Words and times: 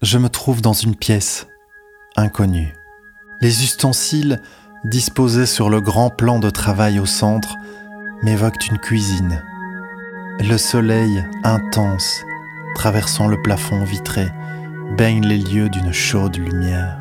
Je 0.00 0.16
me 0.16 0.28
trouve 0.28 0.62
dans 0.62 0.74
une 0.74 0.94
pièce 0.94 1.48
inconnue. 2.14 2.72
Les 3.40 3.64
ustensiles 3.64 4.40
disposés 4.84 5.44
sur 5.44 5.70
le 5.70 5.80
grand 5.80 6.08
plan 6.08 6.38
de 6.38 6.50
travail 6.50 7.00
au 7.00 7.06
centre 7.06 7.56
m'évoquent 8.22 8.68
une 8.70 8.78
cuisine. 8.78 9.42
Le 10.38 10.56
soleil 10.56 11.24
intense 11.42 12.22
traversant 12.76 13.26
le 13.26 13.42
plafond 13.42 13.82
vitré 13.82 14.28
baigne 14.96 15.26
les 15.26 15.38
lieux 15.38 15.68
d'une 15.68 15.92
chaude 15.92 16.36
lumière. 16.36 17.00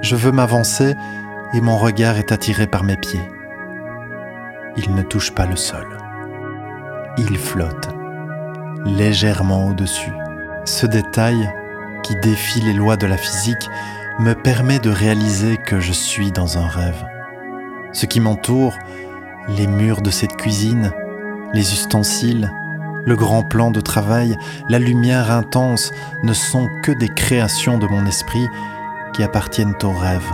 Je 0.00 0.16
veux 0.16 0.32
m'avancer 0.32 0.96
et 1.54 1.60
mon 1.60 1.78
regard 1.78 2.16
est 2.16 2.32
attiré 2.32 2.66
par 2.66 2.82
mes 2.82 2.96
pieds. 2.96 3.28
Il 4.76 4.92
ne 4.92 5.02
touche 5.02 5.32
pas 5.32 5.46
le 5.46 5.54
sol. 5.54 5.86
Il 7.16 7.38
flotte 7.38 7.90
légèrement 8.84 9.68
au-dessus. 9.68 10.12
Ce 10.68 10.84
détail, 10.84 11.50
qui 12.02 12.14
défie 12.16 12.60
les 12.60 12.74
lois 12.74 12.98
de 12.98 13.06
la 13.06 13.16
physique, 13.16 13.70
me 14.18 14.34
permet 14.34 14.78
de 14.78 14.90
réaliser 14.90 15.56
que 15.56 15.80
je 15.80 15.92
suis 15.92 16.30
dans 16.30 16.58
un 16.58 16.68
rêve. 16.68 17.06
Ce 17.92 18.04
qui 18.04 18.20
m'entoure, 18.20 18.74
les 19.48 19.66
murs 19.66 20.02
de 20.02 20.10
cette 20.10 20.36
cuisine, 20.36 20.92
les 21.54 21.72
ustensiles, 21.72 22.52
le 23.06 23.16
grand 23.16 23.42
plan 23.42 23.70
de 23.70 23.80
travail, 23.80 24.36
la 24.68 24.78
lumière 24.78 25.32
intense 25.32 25.90
ne 26.22 26.34
sont 26.34 26.68
que 26.82 26.92
des 26.92 27.08
créations 27.08 27.78
de 27.78 27.86
mon 27.86 28.04
esprit 28.04 28.46
qui 29.14 29.22
appartiennent 29.22 29.74
au 29.82 29.92
rêve. 29.92 30.30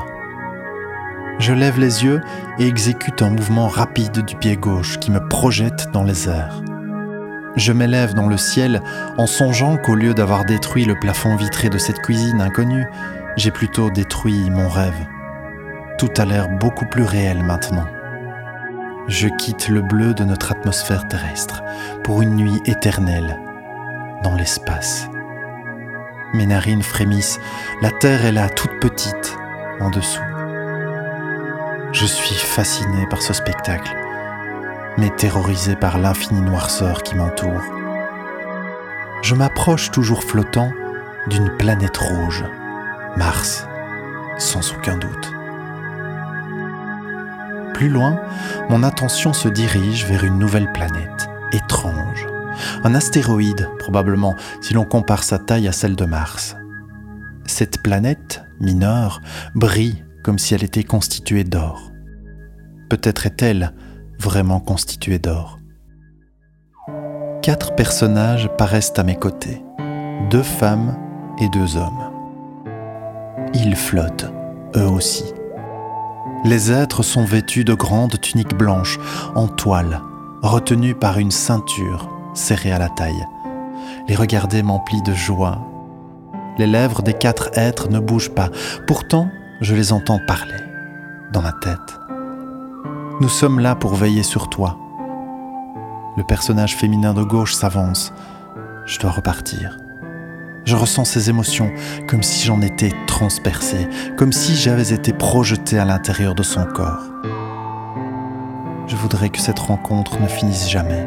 Je 1.39 1.53
lève 1.53 1.79
les 1.79 2.03
yeux 2.03 2.21
et 2.59 2.67
exécute 2.67 3.23
un 3.23 3.31
mouvement 3.31 3.69
rapide 3.69 4.25
du 4.25 4.35
pied 4.35 4.57
gauche 4.57 4.99
qui 4.99 5.13
me 5.13 5.27
projette 5.29 5.91
dans 5.93 6.03
les 6.03 6.29
airs. 6.29 6.61
Je 7.57 7.73
m'élève 7.73 8.15
dans 8.15 8.29
le 8.29 8.37
ciel 8.37 8.83
en 9.17 9.27
songeant 9.27 9.77
qu'au 9.77 9.95
lieu 9.95 10.13
d'avoir 10.13 10.45
détruit 10.45 10.85
le 10.85 10.99
plafond 10.99 11.37
vitré 11.37 11.69
de 11.69 11.79
cette 11.79 12.01
cuisine 12.01 12.41
inconnue, 12.41 12.87
j'ai 13.37 13.53
plutôt 13.53 13.91
détruit 13.91 14.51
mon 14.51 14.69
rêve. 14.69 15.07
Tout 15.99 16.11
a 16.17 16.25
l'air 16.25 16.49
beaucoup 16.49 16.87
plus 16.87 17.05
réel 17.05 17.45
maintenant. 17.45 17.87
Je 19.07 19.29
quitte 19.29 19.69
le 19.69 19.83
bleu 19.83 20.15
de 20.15 20.25
notre 20.25 20.51
atmosphère 20.51 21.07
terrestre 21.07 21.63
pour 22.03 22.23
une 22.23 22.35
nuit 22.35 22.61
éternelle 22.67 23.39
dans 24.25 24.35
l'espace. 24.35 25.09
Mes 26.33 26.47
narines 26.47 26.83
frémissent, 26.83 27.39
la 27.83 27.93
Terre 27.93 28.25
est 28.25 28.33
là 28.33 28.49
toute 28.49 28.81
petite 28.81 29.37
en 29.79 29.91
dessous. 29.91 30.23
Je 31.93 32.07
suis 32.07 32.35
fasciné 32.35 33.07
par 33.09 33.23
ce 33.23 33.33
spectacle 33.33 33.95
mais 34.99 35.11
terrorisé 35.11 35.77
par 35.77 35.99
l'infinie 35.99 36.41
noirceur 36.41 37.03
qui 37.03 37.15
m'entoure. 37.15 37.63
Je 39.23 39.35
m'approche 39.35 39.91
toujours 39.91 40.23
flottant 40.23 40.73
d'une 41.29 41.51
planète 41.57 41.97
rouge, 41.97 42.45
Mars, 43.17 43.67
sans 44.39 44.73
aucun 44.73 44.97
doute. 44.97 45.33
Plus 47.73 47.89
loin, 47.89 48.21
mon 48.69 48.83
attention 48.83 49.33
se 49.33 49.49
dirige 49.49 50.07
vers 50.07 50.25
une 50.25 50.39
nouvelle 50.39 50.71
planète, 50.73 51.29
étrange, 51.53 52.27
un 52.85 52.95
astéroïde 52.95 53.69
probablement 53.79 54.37
si 54.61 54.75
l'on 54.75 54.85
compare 54.85 55.25
sa 55.25 55.39
taille 55.39 55.69
à 55.69 55.73
celle 55.73 55.97
de 55.97 56.05
Mars. 56.05 56.57
Cette 57.47 57.83
planète, 57.83 58.43
mineure, 58.61 59.21
brille 59.55 60.05
comme 60.23 60.39
si 60.39 60.55
elle 60.55 60.65
était 60.65 60.85
constituée 60.85 61.45
d'or. 61.45 61.93
Peut-être 62.89 63.27
est-elle 63.27 63.73
vraiment 64.19 64.61
constitué 64.61 65.19
d'or. 65.19 65.59
Quatre 67.43 67.75
personnages 67.75 68.49
paraissent 68.57 68.93
à 68.97 69.03
mes 69.03 69.17
côtés, 69.17 69.63
deux 70.31 70.43
femmes 70.43 70.97
et 71.39 71.49
deux 71.49 71.77
hommes. 71.77 72.11
Ils 73.55 73.77
flottent, 73.77 74.33
eux 74.77 74.89
aussi. 74.89 75.25
Les 76.45 76.73
êtres 76.73 77.03
sont 77.03 77.25
vêtus 77.25 77.65
de 77.65 77.75
grandes 77.75 78.21
tuniques 78.21 78.57
blanches 78.57 78.99
en 79.35 79.47
toile, 79.47 80.01
retenues 80.43 80.95
par 80.95 81.19
une 81.19 81.31
ceinture 81.31 82.11
serrée 82.35 82.73
à 82.73 82.79
la 82.79 82.89
taille. 82.89 83.27
Les 84.09 84.17
regarder 84.17 84.63
m'emplit 84.63 85.03
de 85.03 85.15
joie. 85.15 85.59
Les 86.59 86.67
lèvres 86.67 87.03
des 87.03 87.15
quatre 87.15 87.57
êtres 87.59 87.89
ne 87.89 87.99
bougent 87.99 88.35
pas, 88.35 88.51
pourtant 88.87 89.29
je 89.61 89.75
les 89.75 89.93
entends 89.93 90.21
parler 90.27 90.61
dans 91.33 91.43
ma 91.43 91.53
tête. 91.53 92.04
Nous 93.21 93.29
sommes 93.29 93.61
là 93.61 93.77
pour 93.77 93.95
veiller 93.95 94.25
sur 94.25 94.51
toi. 94.51 94.77
Le 96.17 96.25
personnage 96.25 96.75
féminin 96.75 97.15
de 97.15 97.23
gauche 97.23 97.55
s'avance. 97.55 98.13
Je 98.87 98.99
dois 98.99 99.13
repartir. 99.13 99.79
Je 100.65 100.75
ressens 100.75 101.05
ces 101.05 101.31
émotions 101.31 101.71
comme 102.09 102.25
si 102.25 102.45
j'en 102.45 102.61
étais 102.61 102.91
transpercé, 103.07 103.89
comme 104.17 104.33
si 104.33 104.57
j'avais 104.57 104.93
été 104.93 105.13
projeté 105.13 105.79
à 105.79 105.85
l'intérieur 105.85 106.35
de 106.35 106.43
son 106.43 106.65
corps. 106.65 107.05
Je 108.89 108.97
voudrais 108.97 109.31
que 109.31 109.41
cette 109.41 109.61
rencontre 109.61 110.21
ne 110.21 110.27
finisse 110.27 110.69
jamais. 110.69 111.07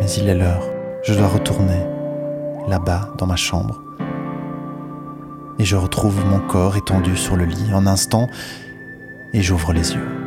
Mais 0.00 0.10
il 0.12 0.30
est 0.30 0.34
l'heure. 0.34 0.64
Je 1.02 1.12
dois 1.12 1.28
retourner, 1.28 1.84
là-bas, 2.68 3.10
dans 3.18 3.26
ma 3.26 3.36
chambre. 3.36 3.82
Et 5.58 5.66
je 5.66 5.76
retrouve 5.76 6.24
mon 6.24 6.40
corps 6.40 6.78
étendu 6.78 7.18
sur 7.18 7.36
le 7.36 7.44
lit 7.44 7.70
un 7.74 7.86
instant 7.86 8.28
et 9.34 9.42
j'ouvre 9.42 9.74
les 9.74 9.92
yeux. 9.92 10.17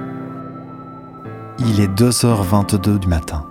Il 1.64 1.80
est 1.80 1.88
2h22 1.88 2.98
du 2.98 3.08
matin. 3.08 3.46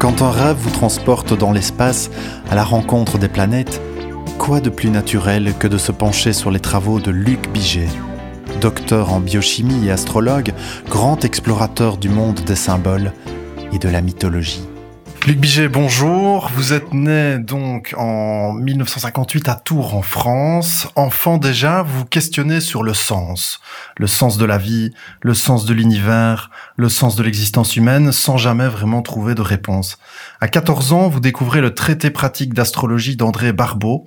Quand 0.00 0.20
un 0.20 0.30
rêve 0.32 0.56
vous 0.56 0.70
transporte 0.70 1.32
dans 1.32 1.52
l'espace 1.52 2.10
à 2.50 2.56
la 2.56 2.64
rencontre 2.64 3.18
des 3.18 3.28
planètes, 3.28 3.80
quoi 4.38 4.60
de 4.60 4.68
plus 4.68 4.90
naturel 4.90 5.54
que 5.56 5.68
de 5.68 5.78
se 5.78 5.92
pencher 5.92 6.32
sur 6.32 6.50
les 6.50 6.58
travaux 6.58 6.98
de 6.98 7.12
Luc 7.12 7.48
Biget, 7.52 7.88
docteur 8.60 9.12
en 9.12 9.20
biochimie 9.20 9.86
et 9.86 9.92
astrologue, 9.92 10.52
grand 10.88 11.24
explorateur 11.24 11.98
du 11.98 12.08
monde 12.08 12.40
des 12.40 12.56
symboles 12.56 13.12
et 13.72 13.78
de 13.78 13.88
la 13.88 14.00
mythologie? 14.00 14.66
Luc 15.26 15.40
Biget, 15.40 15.66
bonjour. 15.66 16.48
Vous 16.54 16.72
êtes 16.72 16.94
né 16.94 17.38
donc 17.40 17.96
en 17.98 18.52
1958 18.52 19.48
à 19.48 19.56
Tours 19.56 19.96
en 19.96 20.02
France. 20.02 20.86
Enfant 20.94 21.36
déjà, 21.36 21.82
vous 21.82 22.04
questionnez 22.04 22.60
sur 22.60 22.84
le 22.84 22.94
sens. 22.94 23.58
Le 23.96 24.06
sens 24.06 24.38
de 24.38 24.44
la 24.44 24.56
vie, 24.56 24.92
le 25.22 25.34
sens 25.34 25.64
de 25.64 25.74
l'univers, 25.74 26.52
le 26.76 26.88
sens 26.88 27.16
de 27.16 27.24
l'existence 27.24 27.74
humaine 27.74 28.12
sans 28.12 28.36
jamais 28.36 28.68
vraiment 28.68 29.02
trouver 29.02 29.34
de 29.34 29.42
réponse. 29.42 29.98
À 30.40 30.46
14 30.46 30.92
ans, 30.92 31.08
vous 31.08 31.18
découvrez 31.18 31.60
le 31.60 31.74
traité 31.74 32.10
pratique 32.10 32.54
d'astrologie 32.54 33.16
d'André 33.16 33.52
Barbeau 33.52 34.04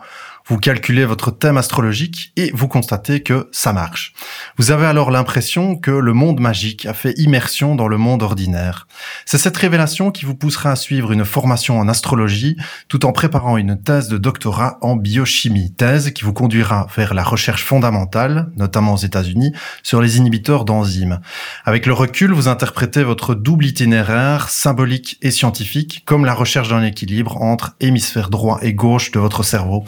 vous 0.49 0.57
calculez 0.57 1.05
votre 1.05 1.29
thème 1.29 1.57
astrologique 1.57 2.31
et 2.35 2.51
vous 2.55 2.67
constatez 2.67 3.21
que 3.21 3.47
ça 3.51 3.71
marche. 3.71 4.13
Vous 4.57 4.71
avez 4.71 4.87
alors 4.87 5.11
l'impression 5.11 5.75
que 5.75 5.91
le 5.91 6.13
monde 6.13 6.39
magique 6.39 6.87
a 6.87 6.95
fait 6.95 7.13
immersion 7.17 7.75
dans 7.75 7.87
le 7.87 7.97
monde 7.97 8.23
ordinaire. 8.23 8.87
C'est 9.25 9.37
cette 9.37 9.57
révélation 9.57 10.09
qui 10.09 10.25
vous 10.25 10.33
poussera 10.33 10.71
à 10.71 10.75
suivre 10.75 11.11
une 11.11 11.23
formation 11.23 11.79
en 11.79 11.87
astrologie 11.87 12.57
tout 12.87 13.05
en 13.05 13.11
préparant 13.11 13.57
une 13.57 13.79
thèse 13.79 14.07
de 14.07 14.17
doctorat 14.17 14.79
en 14.81 14.95
biochimie, 14.95 15.71
thèse 15.71 16.11
qui 16.13 16.23
vous 16.23 16.33
conduira 16.33 16.87
vers 16.95 17.13
la 17.13 17.23
recherche 17.23 17.63
fondamentale, 17.63 18.49
notamment 18.57 18.93
aux 18.93 18.97
États-Unis, 18.97 19.53
sur 19.83 20.01
les 20.01 20.17
inhibiteurs 20.17 20.65
d'enzymes. 20.65 21.19
Avec 21.63 21.85
le 21.85 21.93
recul, 21.93 22.33
vous 22.33 22.47
interprétez 22.47 23.03
votre 23.03 23.35
double 23.35 23.65
itinéraire 23.65 24.49
symbolique 24.49 25.17
et 25.21 25.29
scientifique 25.29 26.01
comme 26.05 26.25
la 26.25 26.33
recherche 26.33 26.69
d'un 26.69 26.83
équilibre 26.83 27.39
entre 27.39 27.75
hémisphère 27.79 28.31
droit 28.31 28.57
et 28.63 28.73
gauche 28.73 29.11
de 29.11 29.19
votre 29.19 29.43
cerveau. 29.43 29.85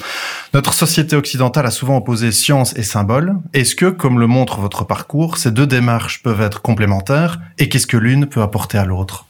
Notre 0.54 0.74
société 0.74 1.16
occidentale 1.16 1.66
a 1.66 1.72
souvent 1.72 1.98
opposé 1.98 2.34
science 2.34 2.76
et 2.76 2.84
symbole. 2.84 3.36
Est-ce 3.54 3.74
que, 3.74 3.86
comme 3.86 4.20
le 4.20 4.28
montre 4.28 4.60
votre 4.60 4.84
parcours, 4.84 5.38
ces 5.38 5.52
deux 5.52 5.66
démarches 5.66 6.22
peuvent 6.24 6.42
être 6.42 6.62
complémentaires 6.62 7.40
et 7.58 7.70
qu'est-ce 7.70 7.88
que 7.88 7.98
l'une 7.98 8.26
peut 8.26 8.42
apporter 8.42 8.78
à 8.78 8.84
l'autre? 8.84 9.26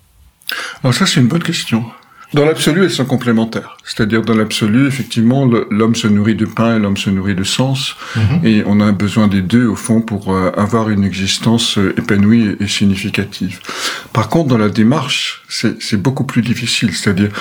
Alors 0.83 0.95
ça, 0.95 1.05
c'est 1.05 1.19
une 1.19 1.27
bonne 1.27 1.43
question. 1.43 1.85
Dans 2.33 2.45
l'absolu, 2.45 2.85
elles 2.85 2.91
sont 2.91 3.05
complémentaires. 3.05 3.75
C'est-à-dire, 3.83 4.21
dans 4.21 4.33
l'absolu, 4.33 4.87
effectivement, 4.87 5.45
l'homme 5.69 5.95
se 5.95 6.07
nourrit 6.07 6.35
de 6.35 6.45
pain 6.45 6.77
et 6.77 6.79
l'homme 6.79 6.95
se 6.95 7.09
nourrit 7.09 7.35
de 7.35 7.43
sens. 7.43 7.97
Mhm. 8.15 8.45
Et 8.45 8.63
on 8.65 8.79
a 8.79 8.91
besoin 8.93 9.27
des 9.27 9.41
deux, 9.41 9.67
au 9.67 9.75
fond, 9.75 10.01
pour 10.01 10.33
euh, 10.33 10.49
avoir 10.55 10.89
une 10.89 11.03
existence 11.03 11.77
euh, 11.77 11.93
épanouie 11.97 12.55
et 12.59 12.67
significative. 12.67 13.59
Par 14.13 14.29
contre, 14.29 14.47
dans 14.47 14.57
la 14.57 14.69
démarche, 14.69 15.43
c'est 15.49 16.01
beaucoup 16.01 16.23
plus 16.23 16.41
difficile. 16.41 16.95
C'est-à-dire, 16.95 17.31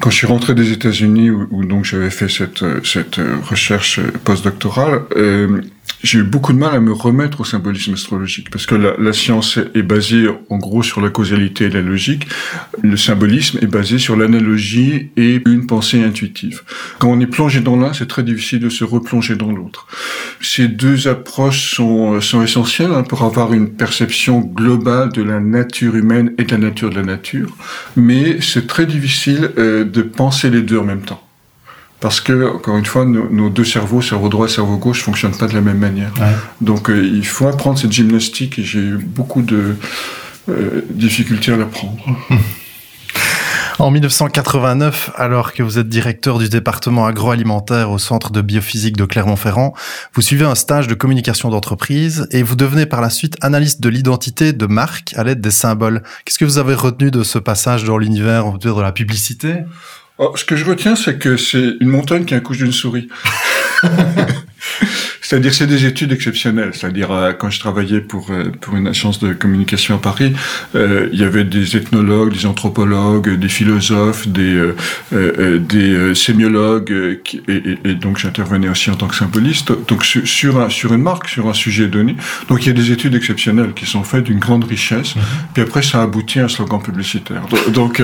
quand 0.00 0.10
je 0.10 0.16
suis 0.16 0.26
rentré 0.26 0.54
des 0.54 0.72
États-Unis, 0.72 1.30
où, 1.30 1.64
donc 1.64 1.84
j'avais 1.84 2.10
fait 2.10 2.28
cette, 2.28 2.62
euh, 2.62 2.80
cette 2.84 3.20
recherche 3.48 4.00
postdoctorale, 4.24 5.02
euh, 5.16 5.60
j'ai 6.04 6.18
eu 6.18 6.22
beaucoup 6.22 6.52
de 6.52 6.58
mal 6.58 6.74
à 6.74 6.80
me 6.80 6.92
remettre 6.92 7.40
au 7.40 7.44
symbolisme 7.44 7.94
astrologique 7.94 8.50
parce 8.50 8.66
que 8.66 8.74
la, 8.74 9.12
science 9.14 9.58
est 9.74 9.82
basée 9.82 10.26
en 10.50 10.58
gros 10.58 10.82
sur 10.82 11.00
la 11.00 11.08
causalité 11.08 11.64
et 11.64 11.70
la 11.70 11.80
logique. 11.80 12.26
Le 12.82 12.96
symbolisme 12.98 13.58
est 13.62 13.66
basé 13.66 13.98
sur 13.98 14.14
l'analogie 14.14 15.10
et 15.16 15.40
une 15.46 15.66
pensée 15.66 16.02
intuitive. 16.04 16.60
Quand 16.98 17.08
on 17.08 17.20
est 17.20 17.26
plongé 17.26 17.60
dans 17.60 17.76
l'un, 17.76 17.94
c'est 17.94 18.06
très 18.06 18.22
difficile 18.22 18.60
de 18.60 18.68
se 18.68 18.84
replonger 18.84 19.34
dans 19.34 19.50
l'autre. 19.50 19.86
Ces 20.42 20.68
deux 20.68 21.08
approches 21.08 21.74
sont, 21.74 22.20
sont 22.20 22.42
essentielles 22.42 22.92
hein, 22.92 23.02
pour 23.02 23.22
avoir 23.22 23.54
une 23.54 23.70
perception 23.70 24.40
globale 24.40 25.10
de 25.10 25.22
la 25.22 25.40
nature 25.40 25.96
humaine 25.96 26.34
et 26.36 26.44
de 26.44 26.50
la 26.50 26.58
nature 26.58 26.90
de 26.90 26.96
la 26.96 27.02
nature, 27.02 27.56
mais 27.96 28.42
c'est 28.42 28.66
très 28.66 28.84
difficile 28.84 29.52
euh, 29.56 29.83
de 29.84 30.02
penser 30.02 30.50
les 30.50 30.62
deux 30.62 30.78
en 30.78 30.84
même 30.84 31.02
temps. 31.02 31.22
Parce 32.00 32.20
que, 32.20 32.54
encore 32.56 32.76
une 32.76 32.84
fois, 32.84 33.06
nos, 33.06 33.48
deux 33.48 33.64
cerveaux, 33.64 34.02
cerveau 34.02 34.28
droit 34.28 34.46
et 34.46 34.50
cerveau 34.50 34.76
gauche, 34.76 35.02
fonctionnent 35.02 35.36
pas 35.36 35.46
de 35.46 35.54
la 35.54 35.62
même 35.62 35.78
manière. 35.78 36.12
Donc, 36.60 36.90
euh, 36.90 37.02
il 37.02 37.24
faut 37.24 37.46
apprendre 37.46 37.78
cette 37.78 37.92
gymnastique 37.92 38.58
et 38.58 38.62
j'ai 38.62 38.80
eu 38.80 38.98
beaucoup 38.98 39.40
de 39.40 39.76
euh, 40.50 40.82
difficultés 40.90 41.52
à 41.52 41.56
l'apprendre. 41.56 42.04
En 43.80 43.90
1989, 43.90 45.10
alors 45.16 45.52
que 45.52 45.64
vous 45.64 45.80
êtes 45.80 45.88
directeur 45.88 46.38
du 46.38 46.48
département 46.48 47.06
agroalimentaire 47.06 47.90
au 47.90 47.98
Centre 47.98 48.30
de 48.30 48.40
biophysique 48.40 48.96
de 48.96 49.04
Clermont-Ferrand, 49.04 49.74
vous 50.12 50.22
suivez 50.22 50.44
un 50.44 50.54
stage 50.54 50.86
de 50.86 50.94
communication 50.94 51.50
d'entreprise 51.50 52.28
et 52.30 52.44
vous 52.44 52.54
devenez 52.54 52.86
par 52.86 53.00
la 53.00 53.10
suite 53.10 53.36
analyste 53.40 53.80
de 53.80 53.88
l'identité 53.88 54.52
de 54.52 54.66
marque 54.66 55.12
à 55.16 55.24
l'aide 55.24 55.40
des 55.40 55.50
symboles. 55.50 56.04
Qu'est-ce 56.24 56.38
que 56.38 56.44
vous 56.44 56.58
avez 56.58 56.74
retenu 56.74 57.10
de 57.10 57.24
ce 57.24 57.40
passage 57.40 57.82
dans 57.82 57.98
l'univers 57.98 58.58
de 58.58 58.80
la 58.80 58.92
publicité? 58.92 59.64
Oh, 60.18 60.32
Ce 60.36 60.44
que 60.44 60.54
je 60.54 60.64
retiens, 60.64 60.94
c'est 60.94 61.18
que 61.18 61.36
c'est 61.36 61.74
une 61.80 61.88
montagne 61.88 62.24
qui 62.24 62.34
accouche 62.34 62.58
d'une 62.58 62.72
souris. 62.72 63.08
C'est-à-dire 65.24 65.54
c'est 65.54 65.66
des 65.66 65.86
études 65.86 66.12
exceptionnelles. 66.12 66.72
C'est-à-dire 66.74 67.10
euh, 67.10 67.32
quand 67.32 67.48
je 67.48 67.58
travaillais 67.58 68.00
pour 68.00 68.30
euh, 68.30 68.44
pour 68.60 68.76
une 68.76 68.86
agence 68.86 69.18
de 69.20 69.32
communication 69.32 69.94
à 69.96 69.98
Paris, 69.98 70.34
euh, 70.74 71.08
il 71.12 71.18
y 71.18 71.24
avait 71.24 71.44
des 71.44 71.76
ethnologues, 71.76 72.32
des 72.32 72.44
anthropologues, 72.44 73.30
des 73.38 73.48
philosophes, 73.48 74.28
des 74.28 74.54
des 75.10 76.14
sémiologues, 76.14 77.22
qui, 77.24 77.42
et, 77.48 77.78
et, 77.84 77.94
donc 77.94 78.18
j'intervenais 78.18 78.68
aussi 78.68 78.90
en 78.90 78.96
tant 78.96 79.08
que 79.08 79.16
symboliste. 79.16 79.72
Donc 79.88 80.04
sur 80.04 80.26
sur, 80.26 80.60
un, 80.60 80.68
sur 80.68 80.92
une 80.92 81.02
marque, 81.02 81.28
sur 81.28 81.48
un 81.48 81.54
sujet 81.54 81.86
donné. 81.88 82.16
Donc 82.48 82.64
il 82.64 82.66
y 82.66 82.70
a 82.70 82.74
des 82.74 82.92
études 82.92 83.14
exceptionnelles 83.14 83.72
qui 83.74 83.86
sont 83.86 84.04
faites 84.04 84.24
d'une 84.24 84.38
grande 84.38 84.64
richesse. 84.64 85.14
Mm-hmm. 85.14 85.52
Puis 85.54 85.62
après 85.62 85.82
ça 85.82 86.02
aboutit 86.02 86.40
à 86.40 86.44
un 86.44 86.48
slogan 86.48 86.82
publicitaire. 86.82 87.42
Donc 87.72 88.02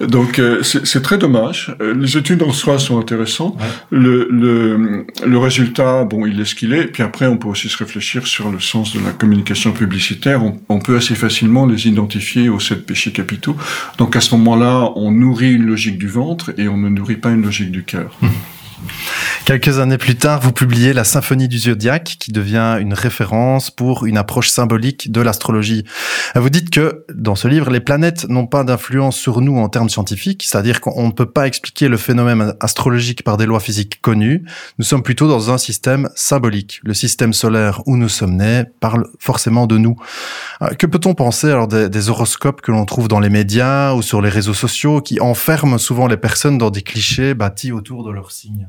donc 0.00 0.40
c'est 0.62 1.02
très 1.02 1.18
dommage. 1.18 1.74
Les 1.96 2.16
études 2.16 2.42
en 2.44 2.52
soi 2.52 2.78
sont 2.78 3.00
intéressantes. 3.00 3.58
Le, 3.90 4.28
le 4.30 5.04
le 5.26 5.38
résultat, 5.38 6.04
bon, 6.04 6.26
il 6.26 6.40
est 6.40 6.44
et 6.62 6.86
puis 6.86 7.02
après, 7.02 7.26
on 7.26 7.36
peut 7.36 7.48
aussi 7.48 7.68
se 7.68 7.76
réfléchir 7.78 8.26
sur 8.26 8.50
le 8.50 8.60
sens 8.60 8.94
de 8.94 9.00
la 9.00 9.12
communication 9.12 9.72
publicitaire. 9.72 10.42
On, 10.68 10.78
peut 10.78 10.96
assez 10.96 11.14
facilement 11.14 11.66
les 11.66 11.86
identifier 11.86 12.48
aux 12.48 12.60
sept 12.60 12.86
péchés 12.86 13.12
capitaux. 13.12 13.56
Donc 13.98 14.16
à 14.16 14.20
ce 14.20 14.34
moment-là, 14.36 14.92
on 14.96 15.10
nourrit 15.10 15.52
une 15.52 15.66
logique 15.66 15.98
du 15.98 16.08
ventre 16.08 16.52
et 16.58 16.68
on 16.68 16.76
ne 16.76 16.88
nourrit 16.88 17.16
pas 17.16 17.30
une 17.30 17.42
logique 17.42 17.70
du 17.70 17.84
cœur. 17.84 18.18
Quelques 19.44 19.78
années 19.78 19.98
plus 19.98 20.16
tard, 20.16 20.40
vous 20.40 20.52
publiez 20.52 20.92
La 20.92 21.02
Symphonie 21.02 21.48
du 21.48 21.58
Zodiaque, 21.58 22.16
qui 22.20 22.30
devient 22.30 22.76
une 22.80 22.94
référence 22.94 23.70
pour 23.70 24.06
une 24.06 24.16
approche 24.16 24.48
symbolique 24.48 25.10
de 25.10 25.20
l'astrologie. 25.20 25.84
Vous 26.36 26.50
dites 26.50 26.70
que, 26.70 27.04
dans 27.12 27.34
ce 27.34 27.48
livre, 27.48 27.70
les 27.70 27.80
planètes 27.80 28.28
n'ont 28.28 28.46
pas 28.46 28.62
d'influence 28.62 29.16
sur 29.16 29.40
nous 29.40 29.58
en 29.58 29.68
termes 29.68 29.88
scientifiques, 29.88 30.44
c'est-à-dire 30.44 30.80
qu'on 30.80 31.06
ne 31.06 31.12
peut 31.12 31.30
pas 31.30 31.46
expliquer 31.46 31.88
le 31.88 31.96
phénomène 31.96 32.54
astrologique 32.60 33.24
par 33.24 33.36
des 33.38 33.46
lois 33.46 33.60
physiques 33.60 34.00
connues. 34.00 34.44
Nous 34.78 34.84
sommes 34.84 35.02
plutôt 35.02 35.26
dans 35.26 35.50
un 35.50 35.58
système 35.58 36.08
symbolique. 36.14 36.80
Le 36.84 36.94
système 36.94 37.32
solaire 37.32 37.82
où 37.86 37.96
nous 37.96 38.08
sommes 38.08 38.36
nés 38.36 38.64
parle 38.78 39.08
forcément 39.18 39.66
de 39.66 39.78
nous. 39.78 39.96
Euh, 40.62 40.68
que 40.68 40.86
peut-on 40.86 41.14
penser 41.14 41.50
alors 41.50 41.68
des, 41.68 41.88
des 41.88 42.08
horoscopes 42.10 42.60
que 42.60 42.70
l'on 42.70 42.84
trouve 42.84 43.08
dans 43.08 43.20
les 43.20 43.30
médias 43.30 43.94
ou 43.94 44.02
sur 44.02 44.20
les 44.20 44.28
réseaux 44.28 44.54
sociaux 44.54 45.00
qui 45.00 45.20
enferment 45.20 45.78
souvent 45.78 46.06
les 46.06 46.16
personnes 46.16 46.58
dans 46.58 46.70
des 46.70 46.82
clichés 46.82 47.34
bâtis 47.34 47.72
autour 47.72 48.04
de 48.04 48.10
leur 48.10 48.30
signe 48.30 48.68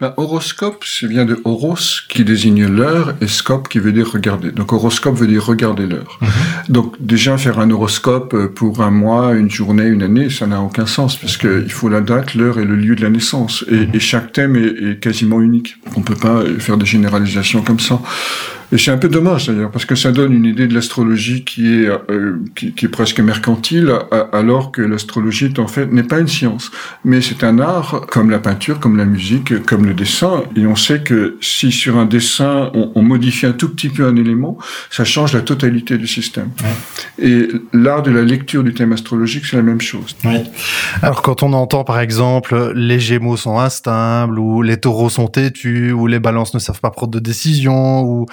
ben, 0.00 0.12
horoscope, 0.16 0.84
c'est 0.84 1.06
vient 1.06 1.24
de 1.24 1.40
horos 1.44 2.02
qui 2.08 2.24
désigne 2.24 2.66
l'heure 2.66 3.14
et 3.20 3.28
scope 3.28 3.68
qui 3.68 3.78
veut 3.78 3.92
dire 3.92 4.10
regarder. 4.10 4.50
Donc 4.50 4.72
horoscope 4.72 5.16
veut 5.16 5.26
dire 5.26 5.44
regarder 5.44 5.86
l'heure. 5.86 6.18
Mhm. 6.20 6.28
Donc 6.68 6.96
déjà 7.00 7.38
faire 7.38 7.60
un 7.60 7.70
horoscope 7.70 8.34
euh, 8.34 8.48
pour 8.48 8.82
un 8.82 8.90
mois, 8.90 9.34
une 9.34 9.50
journée, 9.50 9.86
une 9.86 10.02
année, 10.02 10.30
ça 10.30 10.46
n'a 10.46 10.60
aucun 10.60 10.86
sens 10.86 11.16
puisque 11.16 11.44
il 11.44 11.70
faut 11.70 11.88
la 11.88 12.00
date, 12.00 12.34
l'heure 12.34 12.58
et 12.58 12.64
le 12.64 12.74
lieu 12.74 12.96
de 12.96 13.02
la 13.02 13.10
naissance. 13.10 13.64
Et, 13.70 13.86
mhm. 13.86 14.00
chaque 14.00 14.32
thème 14.32 14.56
est, 14.56 14.90
est, 14.90 14.98
quasiment 15.00 15.40
unique. 15.40 15.76
On 15.96 16.02
peut 16.02 16.16
pas 16.16 16.42
faire 16.58 16.76
des 16.76 16.86
généralisations 16.86 17.62
comme 17.62 17.80
ça. 17.80 18.00
Et 18.72 18.78
c'est 18.78 18.90
un 18.90 18.96
peu 18.96 19.08
dommage 19.08 19.46
d'ailleurs, 19.46 19.70
parce 19.70 19.84
que 19.84 19.94
ça 19.94 20.12
donne 20.12 20.32
une 20.32 20.46
idée 20.46 20.66
de 20.66 20.74
l'astrologie 20.74 21.44
qui 21.44 21.66
est 21.66 21.88
euh, 21.88 22.38
qui, 22.54 22.72
qui, 22.72 22.86
est 22.86 22.88
presque 22.88 23.20
mercantile, 23.20 23.92
alors 24.32 24.72
que 24.72 24.80
l'astrologie 24.80 25.52
en 25.58 25.66
fait 25.66 25.92
n'est 25.92 26.02
pas 26.02 26.18
une 26.20 26.28
science, 26.28 26.70
mais 27.04 27.20
c'est 27.20 27.44
un 27.44 27.58
art 27.58 28.06
comme 28.10 28.30
la 28.30 28.38
peinture, 28.38 28.80
comme 28.80 28.96
la 28.96 29.04
musique, 29.04 29.62
comme 29.66 29.84
le 29.84 29.92
dessin. 29.92 30.44
Et 30.56 30.66
on 30.66 30.74
sait 30.74 31.00
que 31.00 31.36
si 31.42 31.70
sur 31.70 31.98
un 31.98 32.06
dessin 32.06 32.70
on, 32.74 32.92
on 32.94 33.02
modifie 33.02 33.44
un 33.44 33.52
tout 33.52 33.68
petit 33.68 33.90
peu 33.90 34.06
un 34.06 34.16
élément, 34.16 34.56
ça 34.90 35.04
change 35.04 35.34
la 35.34 35.42
totalité 35.42 35.98
du 35.98 36.06
système. 36.06 36.48
Et 37.18 37.48
l'art 37.74 38.02
de 38.02 38.10
la 38.10 38.22
lecture 38.22 38.64
du 38.64 38.72
thème 38.72 38.92
astrologique, 38.92 39.44
c'est 39.44 39.56
la 39.56 39.62
même 39.62 39.80
chose. 39.82 40.16
Oui. 40.24 40.38
Alors 41.02 41.20
quand 41.20 41.42
on 41.42 41.52
entend 41.52 41.84
par 41.84 42.00
exemple 42.00 42.72
les 42.74 43.00
Gémeaux 43.00 43.36
sont 43.36 43.58
instables, 43.58 44.38
ou 44.38 44.62
les 44.62 44.78
Taureaux 44.78 45.10
sont 45.10 45.28
têtus, 45.28 45.92
ou 45.92 46.06
les 46.06 46.20
Balances 46.20 46.54
ne 46.54 46.58
savent 46.58 46.80
pas 46.80 46.90
prendre 46.90 47.12
de 47.12 47.18
décision, 47.18 48.02
ou 48.02 48.26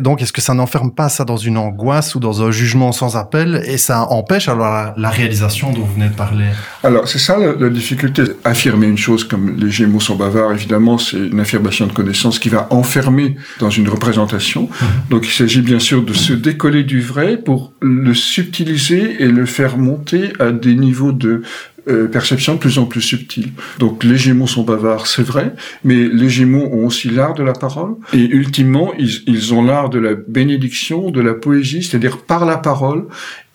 donc, 0.00 0.20
est-ce 0.20 0.32
que 0.32 0.40
ça 0.40 0.54
n'enferme 0.54 0.92
pas 0.92 1.08
ça 1.08 1.24
dans 1.24 1.36
une 1.36 1.56
angoisse 1.56 2.14
ou 2.14 2.20
dans 2.20 2.42
un 2.42 2.50
jugement 2.50 2.92
sans 2.92 3.16
appel 3.16 3.62
et 3.66 3.78
ça 3.78 4.02
empêche 4.10 4.48
alors 4.48 4.92
la, 4.96 5.10
réalisation 5.10 5.72
dont 5.72 5.84
vous 5.84 5.94
venez 5.94 6.08
de 6.08 6.14
parler? 6.14 6.46
Alors, 6.82 7.08
c'est 7.08 7.18
ça 7.18 7.38
la, 7.38 7.68
difficulté. 7.68 8.22
Affirmer 8.44 8.86
une 8.86 8.98
chose 8.98 9.24
comme 9.24 9.56
les 9.58 9.70
Gémeaux 9.70 10.00
sont 10.00 10.16
bavards, 10.16 10.52
évidemment, 10.52 10.98
c'est 10.98 11.16
une 11.16 11.40
affirmation 11.40 11.86
de 11.86 11.92
connaissance 11.92 12.38
qui 12.38 12.48
va 12.48 12.66
enfermer 12.70 13.36
dans 13.58 13.70
une 13.70 13.88
représentation. 13.88 14.62
Mhm. 14.62 14.88
Donc, 15.10 15.26
il 15.26 15.32
s'agit 15.32 15.62
bien 15.62 15.78
sûr 15.78 16.04
de 16.04 16.12
se 16.12 16.32
décoller 16.32 16.84
du 16.84 17.00
vrai 17.00 17.36
pour 17.36 17.72
le 17.80 18.14
subtiliser 18.14 19.22
et 19.22 19.28
le 19.28 19.46
faire 19.46 19.78
monter 19.78 20.32
à 20.40 20.52
des 20.52 20.74
niveaux 20.74 21.12
de 21.12 21.42
euh, 21.88 22.08
perception 22.08 22.54
de 22.54 22.58
plus 22.58 22.78
en 22.78 22.86
plus 22.86 23.02
subtile. 23.02 23.52
Donc 23.78 24.04
les 24.04 24.16
Gémeaux 24.16 24.46
sont 24.46 24.62
bavards, 24.62 25.06
c'est 25.06 25.22
vrai, 25.22 25.54
mais 25.84 26.08
les 26.08 26.28
Gémeaux 26.28 26.68
ont 26.72 26.86
aussi 26.86 27.10
l'art 27.10 27.34
de 27.34 27.42
la 27.42 27.52
parole, 27.52 27.96
et 28.12 28.24
ultimement, 28.24 28.92
ils, 28.98 29.22
ils 29.26 29.52
ont 29.52 29.62
l'art 29.62 29.90
de 29.90 29.98
la 29.98 30.14
bénédiction, 30.14 31.10
de 31.10 31.20
la 31.20 31.34
poésie, 31.34 31.82
c'est-à-dire 31.82 32.18
par 32.18 32.46
la 32.46 32.56
parole, 32.56 33.06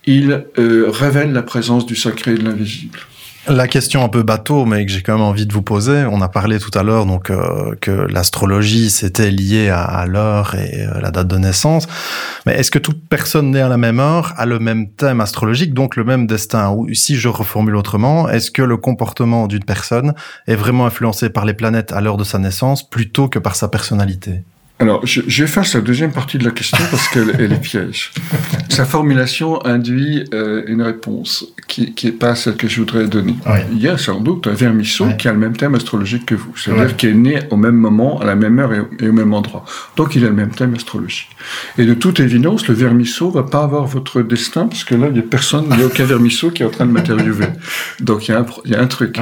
ils 0.06 0.46
euh, 0.58 0.86
révèlent 0.90 1.34
la 1.34 1.44
présence 1.44 1.86
du 1.86 1.96
sacré 1.96 2.34
et 2.34 2.38
de 2.38 2.44
l'invisible. 2.44 3.00
La 3.50 3.68
question 3.68 4.04
un 4.04 4.10
peu 4.10 4.22
bateau, 4.22 4.66
mais 4.66 4.86
que 4.86 4.92
j'ai 4.92 5.02
quand 5.02 5.14
même 5.14 5.24
envie 5.24 5.48
de 5.48 5.54
vous 5.54 5.64
poser. 5.64 6.06
On 6.06 6.22
a 6.22 6.30
parlé 6.30 6.60
tout 6.60 6.70
à 6.78 6.84
l'heure 6.84 7.08
donc 7.08 7.32
euh, 7.32 7.74
que 7.82 7.90
l'astrologie 7.90 8.92
c'était 8.92 9.32
lié 9.32 9.70
à, 9.70 10.06
l'heure 10.06 10.54
et 10.54 10.86
euh, 10.86 11.02
la 11.02 11.10
date 11.10 11.28
de 11.28 11.38
naissance. 11.38 11.88
Mais 12.46 12.54
est-ce 12.54 12.70
que 12.70 12.78
toute 12.78 13.08
personne 13.10 13.50
née 13.50 13.62
à 13.62 13.68
la 13.68 13.78
même 13.78 14.00
heure 14.00 14.34
a 14.38 14.46
le 14.46 14.60
même 14.60 14.92
thème 14.92 15.20
astrologique, 15.20 15.74
donc 15.74 15.96
le 15.96 16.04
même 16.04 16.28
destin? 16.28 16.70
Ou 16.70 16.94
si 16.94 17.16
je 17.16 17.28
reformule 17.28 17.76
autrement, 17.76 18.30
est-ce 18.30 18.52
que 18.52 18.62
le 18.62 18.78
comportement 18.78 19.48
d'une 19.48 19.64
personne 19.64 20.14
est 20.46 20.56
vraiment 20.56 20.86
influencé 20.86 21.32
par 21.32 21.46
les 21.46 21.56
planètes 21.56 21.92
à 21.92 22.02
l'heure 22.02 22.18
de 22.18 22.24
sa 22.24 22.38
naissance 22.38 22.88
plutôt 22.88 23.30
que 23.30 23.40
par 23.40 23.56
sa 23.56 23.68
personnalité? 23.68 24.44
Alors, 24.82 25.06
je, 25.06 25.22
je, 25.28 25.44
vais 25.44 25.50
faire 25.50 25.66
la 25.74 25.82
deuxième 25.82 26.14
partie 26.14 26.38
de 26.38 26.46
la 26.46 26.52
question 26.52 26.78
parce 26.90 27.10
qu'elle 27.10 27.36
elle 27.38 27.52
est 27.52 27.62
piège. 27.62 28.14
Sa 28.70 28.86
formulation 28.86 29.64
induit 29.66 30.24
euh, 30.34 30.64
une 30.68 30.82
réponse 30.82 31.46
qui 31.68 31.94
n'est 32.02 32.12
pas 32.14 32.34
celle 32.34 32.56
que 32.56 32.70
je 32.70 32.80
voudrais 32.80 33.06
donner. 33.08 33.36
Il 33.74 33.82
y 33.82 33.90
a 33.90 33.98
sans 33.98 34.22
doute 34.22 34.48
un 34.48 34.54
vermisseau 34.54 35.08
qui 35.18 35.28
a 35.28 35.34
le 35.34 35.38
même 35.38 35.58
thème 35.58 35.76
astrologique 35.76 36.28
que 36.28 36.36
vous, 36.36 36.56
c'est-à-dire 36.56 36.96
qui 36.96 37.08
est 37.08 37.14
né 37.14 37.40
au 37.50 37.58
même 37.58 37.76
moment, 37.76 38.22
à 38.22 38.26
la 38.26 38.36
même 38.36 38.58
heure 38.58 38.72
et, 38.74 39.08
au 39.08 39.12
même 39.12 39.34
endroit. 39.34 39.66
Donc, 39.98 40.16
il 40.16 40.24
a 40.24 40.30
le 40.30 40.34
même 40.34 40.52
thème 40.52 40.74
astrologique. 40.76 41.36
Et 41.78 41.86
de 41.86 41.94
toute 41.94 42.22
évidence, 42.22 42.66
le 42.70 42.74
vermisseau 42.74 43.32
va 43.32 43.44
pas 43.44 43.64
avoir 43.64 43.86
votre 43.86 44.22
destin 44.22 44.68
parce 44.68 44.86
que 44.86 44.96
là, 44.96 45.08
il 45.08 45.14
n'y 45.14 45.20
a 45.20 45.24
personne, 45.24 45.66
il 45.72 45.76
n'y 45.76 45.84
a 45.84 45.88
aucun 45.88 46.06
vermisseau 46.06 46.52
qui 46.52 46.64
est 46.64 46.66
en 46.66 46.70
train 46.70 46.86
de 46.86 46.92
m'interviewer. 46.92 47.48
Donc, 48.00 48.30
il 48.30 48.32
y, 48.32 48.34
a 48.34 48.40
un, 48.40 48.46
il 48.64 48.72
y 48.72 48.76
a 48.76 48.82
un 48.82 48.88
truc. 48.88 49.20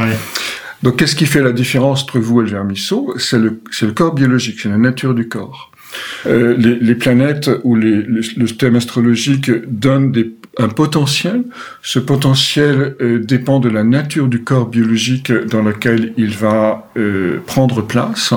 Donc, 0.84 0.98
qu'est-ce 0.98 1.16
qui 1.16 1.26
fait 1.26 1.42
la 1.42 1.52
différence 1.52 2.04
entre 2.04 2.20
vous 2.20 2.42
et 2.42 2.46
le 2.46 2.52
vermisseau 2.52 3.14
C'est 3.18 3.40
le, 3.40 3.60
le 3.82 3.92
corps 3.92 4.14
biologique, 4.14 4.60
c'est 4.62 4.70
la 4.70 4.78
nature 4.78 5.14
du 5.14 5.28
corps. 5.28 5.72
Euh, 6.26 6.56
les, 6.58 6.96
planètes 6.96 7.50
ou 7.64 7.76
le 7.76 8.46
thème 8.48 8.76
astrologique 8.76 9.50
donnent 9.68 10.12
des, 10.12 10.34
un 10.58 10.70
potentiel. 10.70 11.44
Ce 11.82 12.00
potentiel 12.00 12.96
euh, 13.02 13.20
dépend 13.20 13.60
de 13.60 13.70
la 13.70 13.84
nature 13.84 14.28
du 14.28 14.44
corps 14.44 14.68
biologique 14.68 15.32
dans 15.32 15.62
lequel 15.62 16.14
il 16.18 16.32
va 16.32 16.90
euh, 16.98 17.40
prendre 17.46 17.82
place, 17.82 18.34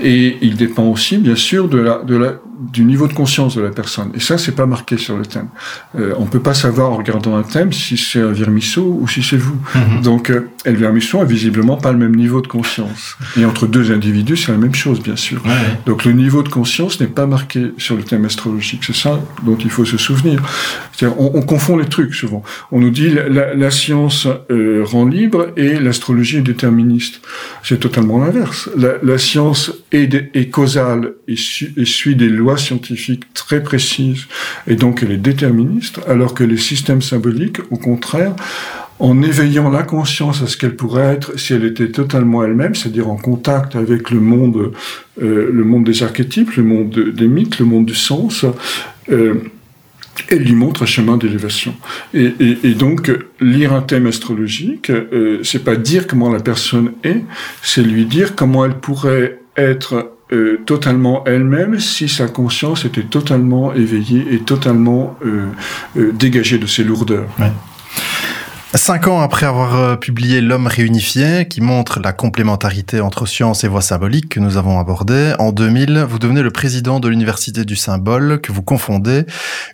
et 0.00 0.36
il 0.42 0.56
dépend 0.56 0.84
aussi, 0.84 1.18
bien 1.18 1.36
sûr, 1.36 1.68
de 1.68 1.78
la, 1.78 2.02
de 2.02 2.16
la, 2.16 2.34
du 2.58 2.84
niveau 2.84 3.06
de 3.06 3.12
conscience 3.12 3.56
de 3.56 3.62
la 3.62 3.70
personne. 3.70 4.10
Et 4.14 4.20
ça, 4.20 4.38
c'est 4.38 4.54
pas 4.54 4.66
marqué 4.66 4.96
sur 4.96 5.16
le 5.16 5.26
thème. 5.26 5.48
Euh, 5.98 6.14
on 6.18 6.26
peut 6.26 6.40
pas 6.40 6.54
savoir 6.54 6.92
en 6.92 6.96
regardant 6.96 7.36
un 7.36 7.42
thème 7.42 7.72
si 7.72 7.96
c'est 7.96 8.20
un 8.20 8.32
vermisseau 8.32 8.98
ou 9.00 9.08
si 9.08 9.22
c'est 9.22 9.36
vous. 9.36 9.56
Mhm. 9.74 10.02
Donc, 10.02 10.30
euh, 10.30 10.48
et 10.64 10.72
le 10.72 10.78
vermisseau 10.78 11.20
a 11.20 11.24
visiblement 11.24 11.76
pas 11.76 11.92
le 11.92 11.98
même 11.98 12.16
niveau 12.16 12.40
de 12.40 12.46
conscience. 12.46 13.16
Et 13.38 13.44
entre 13.44 13.66
deux 13.66 13.92
individus, 13.92 14.36
c'est 14.36 14.52
la 14.52 14.58
même 14.58 14.74
chose, 14.74 15.00
bien 15.00 15.16
sûr. 15.16 15.42
Donc, 15.84 16.04
le 16.04 16.12
niveau 16.12 16.42
de 16.42 16.48
conscience 16.48 17.00
n'est 17.00 17.06
pas 17.06 17.26
marqué 17.26 17.72
sur 17.78 17.96
le 17.96 18.02
thème 18.02 18.24
astrologique. 18.24 18.82
C'est 18.84 18.96
ça 18.96 19.20
dont 19.42 19.56
il 19.56 19.70
faut 19.70 19.84
se 19.84 19.96
souvenir. 19.96 20.42
On, 21.02 21.32
on, 21.34 21.42
confond 21.42 21.76
les 21.76 21.86
trucs 21.86 22.14
souvent. 22.14 22.42
On 22.72 22.80
nous 22.80 22.90
dit 22.90 23.10
la, 23.10 23.54
la 23.54 23.70
science 23.70 24.26
euh, 24.50 24.82
rend 24.84 25.04
libre 25.04 25.48
et 25.56 25.78
l'astrologie 25.78 26.38
est 26.38 26.42
déterministe. 26.42 27.20
C'est 27.62 27.78
totalement 27.78 28.18
l'inverse. 28.18 28.70
La, 28.76 28.94
la, 29.02 29.18
science 29.18 29.72
est, 29.92 30.30
est 30.34 30.48
causale 30.48 31.12
et, 31.28 31.36
su, 31.36 31.72
et 31.76 31.84
suit 31.84 32.16
des 32.16 32.28
lois 32.28 32.45
loi 32.46 32.56
scientifique 32.56 33.24
très 33.34 33.60
précise 33.62 34.26
et 34.68 34.76
donc 34.76 35.02
elle 35.02 35.10
est 35.10 35.16
déterministe, 35.16 36.00
alors 36.06 36.32
que 36.32 36.44
les 36.44 36.56
systèmes 36.56 37.02
symboliques, 37.02 37.58
au 37.70 37.76
contraire, 37.76 38.34
en 38.98 39.20
éveillant 39.20 39.68
la 39.68 39.82
conscience 39.82 40.42
à 40.42 40.46
ce 40.46 40.56
qu'elle 40.56 40.76
pourrait 40.76 41.14
être 41.14 41.38
si 41.38 41.52
elle 41.52 41.64
était 41.64 41.90
totalement 41.90 42.44
elle-même, 42.44 42.74
c'est-à-dire 42.74 43.08
en 43.08 43.16
contact 43.16 43.74
avec 43.76 44.10
le 44.10 44.20
monde, 44.20 44.72
euh, 45.20 45.50
le 45.52 45.64
monde 45.64 45.84
des 45.84 46.02
archétypes, 46.02 46.54
le 46.54 46.62
monde 46.62 46.90
des 47.14 47.26
mythes, 47.26 47.58
le 47.58 47.66
monde 47.66 47.84
du 47.84 47.94
sens, 47.94 48.46
euh, 49.10 49.34
elle 50.30 50.44
lui 50.44 50.54
montre 50.54 50.84
un 50.84 50.86
chemin 50.86 51.18
d'élévation. 51.18 51.74
Et, 52.14 52.30
donc, 52.74 53.12
lire 53.38 53.74
un 53.74 53.82
thème 53.82 54.06
astrologique, 54.06 54.88
euh, 54.88 55.40
c'est 55.42 55.62
pas 55.62 55.76
dire 55.76 56.06
comment 56.06 56.32
la 56.32 56.40
personne 56.40 56.92
est, 57.04 57.22
c'est 57.62 57.82
lui 57.82 58.06
dire 58.06 58.34
comment 58.34 58.64
elle 58.64 58.78
pourrait 58.78 59.40
être 59.58 60.15
euh, 60.32 60.60
totalement 60.66 61.22
elle-même 61.24 61.78
si 61.78 62.08
sa 62.08 62.26
conscience 62.26 62.84
était 62.84 63.04
totalement 63.04 63.72
éveillée 63.74 64.26
et 64.34 64.40
totalement 64.40 65.16
euh, 65.24 65.46
euh 65.96 66.12
dégagée 66.12 66.58
de 66.58 66.66
ses 66.66 66.82
lourdeurs. 66.82 67.28
Cinq 68.74 69.06
ans 69.06 69.20
après 69.20 69.46
avoir 69.46 69.76
euh, 69.76 69.96
publié 69.96 70.40
L'homme 70.40 70.66
réunifié, 70.66 71.46
qui 71.48 71.60
montre 71.60 72.00
la 72.00 72.12
complémentarité 72.12 73.00
entre 73.00 73.24
science 73.24 73.62
et 73.62 73.68
voix 73.68 73.80
symbolique 73.80 74.28
que 74.28 74.40
nous 74.40 74.56
avons 74.56 74.80
abordé, 74.80 75.34
en 75.38 75.52
2000, 75.52 76.04
vous 76.08 76.18
devenez 76.18 76.42
le 76.42 76.50
président 76.50 76.98
de 76.98 77.08
l'Université 77.08 77.64
du 77.64 77.76
Symbole, 77.76 78.40
que 78.40 78.50
vous 78.50 78.62
confondez, 78.62 79.24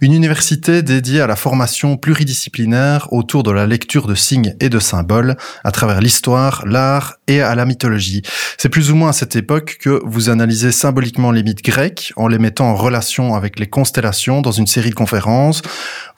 une 0.02 0.12
université 0.12 0.82
dédiée 0.82 1.22
à 1.22 1.26
la 1.26 1.36
formation 1.36 1.96
pluridisciplinaire 1.96 3.08
autour 3.12 3.42
de 3.42 3.50
la 3.50 3.66
lecture 3.66 4.06
de 4.06 4.14
signes 4.14 4.54
et 4.60 4.68
de 4.68 4.78
symboles 4.78 5.36
à 5.64 5.72
travers 5.72 6.00
l'histoire, 6.02 6.62
l'art 6.66 7.14
et 7.28 7.40
à 7.40 7.54
la 7.54 7.64
mythologie. 7.64 8.22
C'est 8.58 8.68
plus 8.68 8.90
ou 8.90 8.94
moins 8.94 9.08
à 9.08 9.14
cette 9.14 9.36
époque 9.36 9.78
que 9.80 10.02
vous 10.04 10.28
analysez 10.28 10.70
symboliquement 10.70 11.32
les 11.32 11.42
mythes 11.42 11.64
grecs 11.64 12.12
en 12.16 12.28
les 12.28 12.38
mettant 12.38 12.66
en 12.66 12.76
relation 12.76 13.34
avec 13.34 13.58
les 13.58 13.66
constellations 13.66 14.42
dans 14.42 14.52
une 14.52 14.66
série 14.66 14.90
de 14.90 14.94
conférences. 14.94 15.62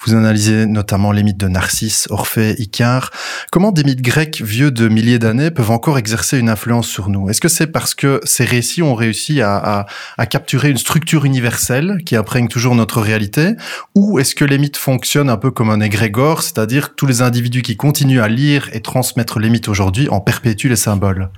Vous 0.04 0.14
analysez 0.14 0.66
notamment 0.66 1.12
les 1.12 1.22
mythes 1.22 1.38
de 1.38 1.48
Narcisse, 1.48 2.08
Orphée, 2.10 2.56
Icare. 2.64 3.10
Comment 3.50 3.72
des 3.72 3.84
mythes 3.84 4.02
grecs 4.02 4.42
vieux 4.42 4.70
de 4.70 4.88
milliers 4.88 5.18
d'années 5.18 5.50
peuvent 5.50 5.70
encore 5.70 5.98
exercer 5.98 6.38
une 6.38 6.48
influence 6.48 6.88
sur 6.88 7.08
nous? 7.08 7.30
Est-ce 7.30 7.40
que 7.40 7.48
c'est 7.48 7.66
parce 7.66 7.94
que 7.94 8.20
ces 8.24 8.44
récits 8.44 8.82
ont 8.82 8.94
réussi 8.94 9.40
à, 9.40 9.56
à, 9.56 9.86
à, 10.18 10.26
capturer 10.26 10.70
une 10.70 10.78
structure 10.78 11.24
universelle 11.24 11.98
qui 12.04 12.16
imprègne 12.16 12.48
toujours 12.48 12.74
notre 12.74 13.00
réalité? 13.00 13.54
Ou 13.94 14.18
est-ce 14.18 14.34
que 14.34 14.44
les 14.44 14.58
mythes 14.58 14.76
fonctionnent 14.76 15.30
un 15.30 15.36
peu 15.36 15.50
comme 15.50 15.70
un 15.70 15.80
égrégore, 15.80 16.42
c'est-à-dire 16.42 16.94
tous 16.94 17.06
les 17.06 17.22
individus 17.22 17.62
qui 17.62 17.76
continuent 17.76 18.20
à 18.20 18.28
lire 18.28 18.68
et 18.72 18.80
transmettre 18.80 19.38
les 19.38 19.50
mythes 19.50 19.68
aujourd'hui 19.68 20.08
en 20.08 20.20
perpétuent 20.20 20.68
les 20.68 20.76
symboles? 20.76 21.30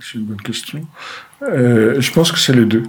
C'est 0.00 0.18
une 0.18 0.24
bonne 0.24 0.40
question. 0.40 0.80
Euh, 1.42 2.00
je 2.00 2.12
pense 2.12 2.32
que 2.32 2.38
c'est 2.38 2.54
les 2.54 2.64
deux. 2.64 2.82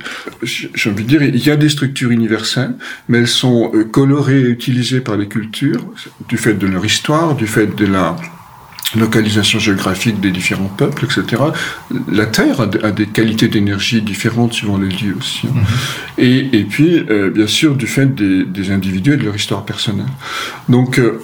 J'ai 0.44 0.90
envie 0.90 1.04
de 1.04 1.10
dire, 1.10 1.24
il 1.24 1.46
y 1.46 1.50
a 1.50 1.56
des 1.56 1.70
structures 1.70 2.12
universelles, 2.12 2.76
mais 3.08 3.20
elles 3.20 3.28
sont 3.28 3.72
euh, 3.74 3.84
colorées 3.84 4.40
et 4.40 4.50
utilisées 4.50 5.02
par 5.02 5.18
les 5.18 5.28
cultures, 5.28 5.86
du 6.28 6.38
fait 6.38 6.54
de 6.54 6.68
leur 6.68 6.86
histoire, 6.86 7.36
du 7.36 7.48
fait 7.48 7.76
de 7.76 7.86
la 7.86 8.16
localisation 8.96 9.60
géographique 9.60 10.20
des 10.20 10.32
différents 10.32 10.68
peuples, 10.68 11.06
etc. 11.06 11.44
La 12.12 12.26
Terre 12.26 12.60
a, 12.62 12.92
des 12.92 13.06
qualités 13.08 13.48
d'énergie 13.48 14.02
différentes 14.02 14.54
suivant 14.54 14.78
les 14.78 14.90
lieux 14.90 15.16
aussi. 15.18 15.48
Hein. 15.48 15.54
Mm-hmm. 15.56 16.24
Et, 16.24 16.60
et, 16.60 16.64
puis, 16.66 17.06
euh, 17.10 17.30
bien 17.30 17.48
sûr, 17.48 17.76
du 17.76 17.88
fait 17.88 18.14
des, 18.14 18.44
des, 18.44 18.72
individus 18.72 19.14
et 19.14 19.18
de 19.18 19.24
leur 19.24 19.36
histoire 19.36 19.64
personnelle. 19.64 20.08
Donc, 20.68 21.00
euh, 21.00 21.22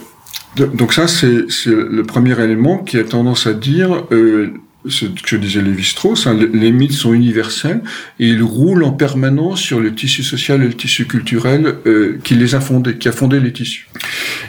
donc 0.56 0.94
ça, 0.94 1.08
c'est 1.08 1.46
le 1.66 2.04
premier 2.04 2.40
élément 2.42 2.80
qui 2.80 2.98
a 2.98 3.04
tendance 3.04 3.48
à 3.48 3.54
dire 3.54 4.04
euh, 4.12 4.54
ce 4.90 5.06
que 5.06 5.36
disait 5.36 5.62
Lévi-Strauss, 5.62 6.28
hein, 6.28 6.38
les 6.54 6.72
mythes 6.72 6.94
sont 6.94 7.14
universels 7.14 7.82
et 8.20 8.28
ils 8.28 8.44
roulent 8.44 8.84
en 8.84 8.92
permanence 8.92 9.60
sur 9.60 9.80
le 9.80 9.94
tissu 9.94 10.24
social 10.24 10.62
et 10.64 10.68
le 10.68 10.74
tissu 10.74 11.06
culturel 11.06 11.76
euh, 11.86 12.20
qui 12.24 12.36
les 12.36 12.56
a 12.56 12.62
fondés, 12.62 12.98
qui 12.98 13.08
a 13.08 13.12
fondé 13.12 13.40
les 13.40 13.54
tissus. 13.54 13.88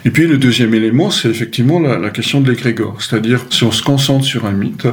Et 0.05 0.11
puis 0.11 0.27
le 0.27 0.37
deuxième 0.37 0.73
élément, 0.73 1.09
c'est 1.09 1.29
effectivement 1.29 1.79
la, 1.79 2.09
question 2.09 2.41
de 2.41 2.49
l'égrégore, 2.49 3.01
c'est-à-dire 3.01 3.45
si 3.49 3.63
on 3.63 3.71
se 3.71 3.83
concentre 3.83 4.25
sur 4.25 4.45
un 4.45 4.51
mythe, 4.51 4.87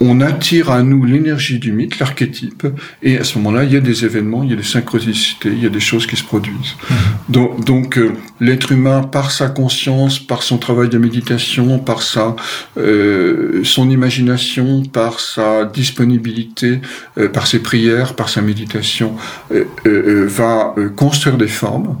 on 0.00 0.20
attire 0.20 0.70
à 0.70 0.82
nous 0.82 1.04
l'énergie 1.04 1.58
du 1.58 1.72
mythe, 1.72 1.98
l'archétype, 1.98 2.66
et 3.02 3.18
à 3.18 3.24
ce 3.24 3.38
moment-là, 3.38 3.64
il 3.64 3.72
y 3.72 3.76
a 3.76 3.80
des 3.80 4.04
événements, 4.04 4.42
il 4.42 4.50
y 4.50 4.52
a 4.52 4.56
des 4.56 4.62
synchronicités, 4.62 5.50
il 5.50 5.62
y 5.62 5.66
a 5.66 5.70
des 5.70 5.80
choses 5.80 6.06
qui 6.06 6.16
se 6.16 6.24
produisent. 6.24 6.76
Mmh. 6.90 6.94
Donc, 7.28 7.64
donc 7.64 7.98
euh, 7.98 8.12
l'être 8.40 8.72
humain, 8.72 9.02
par 9.02 9.30
sa 9.30 9.48
conscience, 9.48 10.18
par 10.18 10.42
son 10.42 10.58
travail 10.58 10.88
de 10.88 10.98
méditation, 10.98 11.78
par 11.78 12.02
sa 12.02 12.36
euh, 12.76 13.62
son 13.64 13.90
imagination, 13.90 14.82
par 14.82 15.20
sa 15.20 15.64
disponibilité, 15.64 16.80
euh, 17.18 17.28
par 17.28 17.46
ses 17.46 17.60
prières, 17.60 18.14
par 18.14 18.28
sa 18.28 18.40
méditation, 18.42 19.16
euh, 19.52 19.64
euh, 19.86 20.26
va 20.26 20.74
construire 20.96 21.36
des 21.36 21.48
formes. 21.48 21.98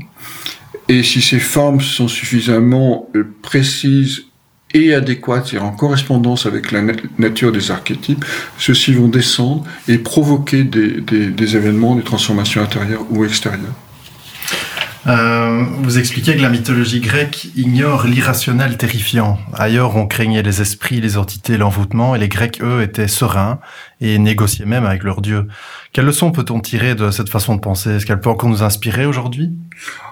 Et 0.88 1.02
si 1.02 1.20
ces 1.20 1.40
formes 1.40 1.80
sont 1.80 2.08
suffisamment 2.08 3.10
précises 3.42 4.24
et 4.74 4.94
adéquate, 4.94 5.46
c'est-à-dire 5.46 5.68
en 5.68 5.72
correspondance 5.72 6.46
avec 6.46 6.72
la 6.72 6.82
nature 7.18 7.52
des 7.52 7.70
archétypes, 7.70 8.24
ceux-ci 8.58 8.92
vont 8.92 9.08
descendre 9.08 9.64
et 9.88 9.98
provoquer 9.98 10.64
des, 10.64 11.00
des, 11.00 11.56
événements, 11.56 11.94
des 11.94 12.02
transformations 12.02 12.62
intérieures 12.62 13.06
ou 13.10 13.24
extérieures. 13.24 13.74
Euh, 15.06 15.64
vous 15.82 15.98
expliquez 15.98 16.36
que 16.36 16.42
la 16.42 16.48
mythologie 16.48 17.00
grecque 17.00 17.48
ignore 17.56 18.06
l'irrationnel 18.06 18.76
terrifiant. 18.76 19.38
Ailleurs, 19.54 19.96
on 19.96 20.06
craignait 20.06 20.42
les 20.42 20.60
esprits, 20.60 21.00
les 21.00 21.16
entités, 21.16 21.56
l'envoûtement, 21.56 22.16
et 22.16 22.18
les 22.18 22.28
Grecs, 22.28 22.60
eux, 22.60 22.82
étaient 22.82 23.06
sereins 23.06 23.60
et 24.00 24.18
négociaient 24.18 24.66
même 24.66 24.84
avec 24.84 25.04
leurs 25.04 25.20
dieux. 25.20 25.46
Quelle 25.92 26.06
leçon 26.06 26.32
peut-on 26.32 26.60
tirer 26.60 26.94
de 26.94 27.10
cette 27.10 27.28
façon 27.28 27.54
de 27.54 27.60
penser? 27.60 27.90
Est-ce 27.90 28.06
qu'elle 28.06 28.20
peut 28.20 28.30
encore 28.30 28.50
nous 28.50 28.64
inspirer 28.64 29.06
aujourd'hui? 29.06 29.52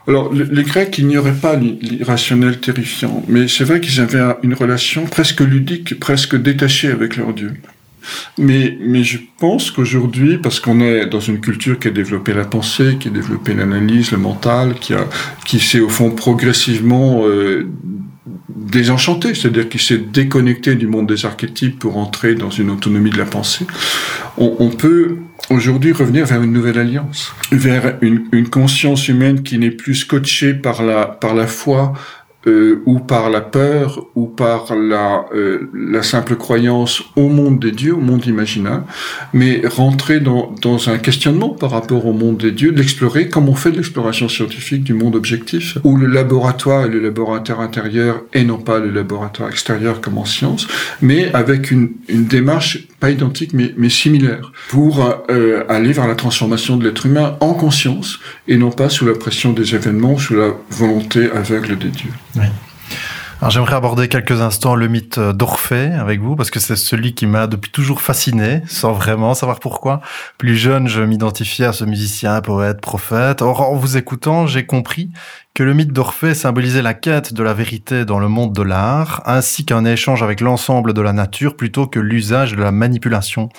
Alors, 0.06 0.32
les 0.32 0.62
Grecs 0.62 0.96
ignoraient 0.98 1.32
pas 1.32 1.56
l'irrationnel 1.56 2.60
terrifiant, 2.60 3.24
mais 3.26 3.48
c'est 3.48 3.64
vrai 3.64 3.80
qu'ils 3.80 4.00
avaient 4.00 4.36
une 4.42 4.54
relation 4.54 5.06
presque 5.06 5.40
ludique, 5.40 5.98
presque 5.98 6.36
détachée 6.40 6.90
avec 6.90 7.16
leurs 7.16 7.34
dieux. 7.34 7.54
Mais, 8.38 8.76
je 9.02 9.18
pense 9.38 9.70
qu'aujourd'hui, 9.70 10.38
parce 10.38 10.60
qu'on 10.60 10.80
est 10.80 11.06
dans 11.06 11.20
une 11.20 11.40
culture 11.40 11.78
qui 11.78 11.88
a 11.88 11.90
développé 11.90 12.32
la 12.32 12.44
pensée, 12.44 12.96
qui 12.98 13.08
a 13.08 13.10
développé 13.10 13.54
l'analyse, 13.54 14.12
le 14.12 14.18
mental, 14.18 14.74
qui, 15.44 15.60
s'est 15.60 15.80
au 15.80 15.88
fond 15.88 16.10
progressivement 16.10 17.26
euh, 17.26 17.68
désenchanté, 18.48 19.34
c'est-à-dire 19.34 19.68
qui 19.68 19.78
s'est 19.78 19.98
déconnecté 19.98 20.74
du 20.74 20.86
monde 20.86 21.06
des 21.06 21.26
archétypes 21.26 21.78
pour 21.78 21.96
entrer 21.96 22.34
dans 22.34 22.50
une 22.50 22.70
autonomie 22.70 23.10
de 23.10 23.18
la 23.18 23.26
pensée, 23.26 23.66
on, 24.36 24.70
peut 24.70 25.18
aujourd'hui 25.50 25.92
revenir 25.92 26.26
vers 26.26 26.42
une 26.42 26.52
nouvelle 26.52 26.78
alliance, 26.78 27.32
vers 27.52 27.98
une, 28.00 28.48
conscience 28.48 29.08
humaine 29.08 29.42
qui 29.42 29.58
n'est 29.58 29.70
plus 29.70 29.94
scotchée 29.94 30.54
par 30.54 30.82
la 30.82 31.46
foi, 31.46 31.94
euh, 32.46 32.82
ou 32.86 32.98
par 32.98 33.30
la 33.30 33.40
peur, 33.40 34.06
ou 34.14 34.26
par 34.26 34.74
la, 34.74 35.26
euh, 35.34 35.70
la 35.74 36.02
simple 36.02 36.36
croyance 36.36 37.02
au 37.16 37.28
monde 37.28 37.58
des 37.58 37.72
dieux, 37.72 37.94
au 37.94 38.00
monde 38.00 38.26
imaginaire, 38.26 38.82
mais 39.32 39.62
rentrer 39.64 40.20
dans, 40.20 40.54
dans 40.60 40.88
un 40.88 40.98
questionnement 40.98 41.50
par 41.50 41.70
rapport 41.70 42.06
au 42.06 42.12
monde 42.12 42.38
des 42.38 42.52
dieux, 42.52 42.72
d'explorer 42.72 43.28
comme 43.28 43.48
on 43.48 43.54
fait 43.54 43.70
l'exploration 43.70 44.28
scientifique 44.28 44.84
du 44.84 44.94
monde 44.94 45.16
objectif, 45.16 45.78
où 45.84 45.96
le 45.96 46.06
laboratoire 46.06 46.84
est 46.84 46.88
le 46.88 47.00
laboratoire 47.00 47.60
intérieur 47.60 48.22
et 48.32 48.44
non 48.44 48.58
pas 48.58 48.78
le 48.78 48.90
laboratoire 48.90 49.48
extérieur 49.48 50.00
comme 50.00 50.18
en 50.18 50.24
science, 50.24 50.66
mais 51.00 51.32
avec 51.32 51.70
une, 51.70 51.92
une 52.08 52.24
démarche 52.24 52.88
pas 53.00 53.10
identique 53.10 53.52
mais, 53.52 53.74
mais 53.76 53.90
similaire, 53.90 54.52
pour 54.68 55.24
euh, 55.30 55.64
aller 55.68 55.92
vers 55.92 56.08
la 56.08 56.14
transformation 56.14 56.76
de 56.76 56.84
l'être 56.84 57.06
humain 57.06 57.36
en 57.40 57.54
conscience 57.54 58.18
et 58.48 58.56
non 58.56 58.70
pas 58.70 58.88
sous 58.88 59.04
la 59.06 59.14
pression 59.14 59.52
des 59.52 59.74
événements, 59.74 60.16
sous 60.16 60.34
la 60.34 60.54
volonté 60.70 61.30
aveugle 61.30 61.76
des 61.78 61.88
dieux. 61.88 62.12
Oui. 62.36 62.46
Alors 63.40 63.50
j'aimerais 63.50 63.74
aborder 63.74 64.08
quelques 64.08 64.40
instants 64.40 64.74
le 64.74 64.88
mythe 64.88 65.18
d'Orphée 65.18 65.92
avec 65.92 66.20
vous 66.20 66.36
parce 66.36 66.50
que 66.50 66.60
c'est 66.60 66.76
celui 66.76 67.14
qui 67.14 67.26
m'a 67.26 67.46
depuis 67.46 67.70
toujours 67.70 68.00
fasciné, 68.00 68.62
sans 68.68 68.92
vraiment 68.92 69.34
savoir 69.34 69.60
pourquoi. 69.60 70.00
Plus 70.38 70.56
jeune, 70.56 70.88
je 70.88 71.02
m'identifiais 71.02 71.66
à 71.66 71.72
ce 71.72 71.84
musicien, 71.84 72.40
poète, 72.40 72.80
prophète. 72.80 73.42
Or, 73.42 73.60
en 73.60 73.74
vous 73.74 73.96
écoutant, 73.96 74.46
j'ai 74.46 74.64
compris 74.64 75.10
que 75.54 75.62
le 75.62 75.72
mythe 75.72 75.92
d'Orphée 75.92 76.34
symbolisait 76.34 76.82
la 76.82 76.94
quête 76.94 77.32
de 77.32 77.42
la 77.44 77.54
vérité 77.54 78.04
dans 78.04 78.18
le 78.18 78.26
monde 78.26 78.52
de 78.52 78.62
l'art, 78.62 79.22
ainsi 79.24 79.64
qu'un 79.64 79.84
échange 79.84 80.20
avec 80.20 80.40
l'ensemble 80.40 80.92
de 80.94 81.00
la 81.00 81.12
nature 81.12 81.56
plutôt 81.56 81.86
que 81.86 82.00
l'usage 82.00 82.56
de 82.56 82.60
la 82.60 82.72
manipulation. 82.72 83.50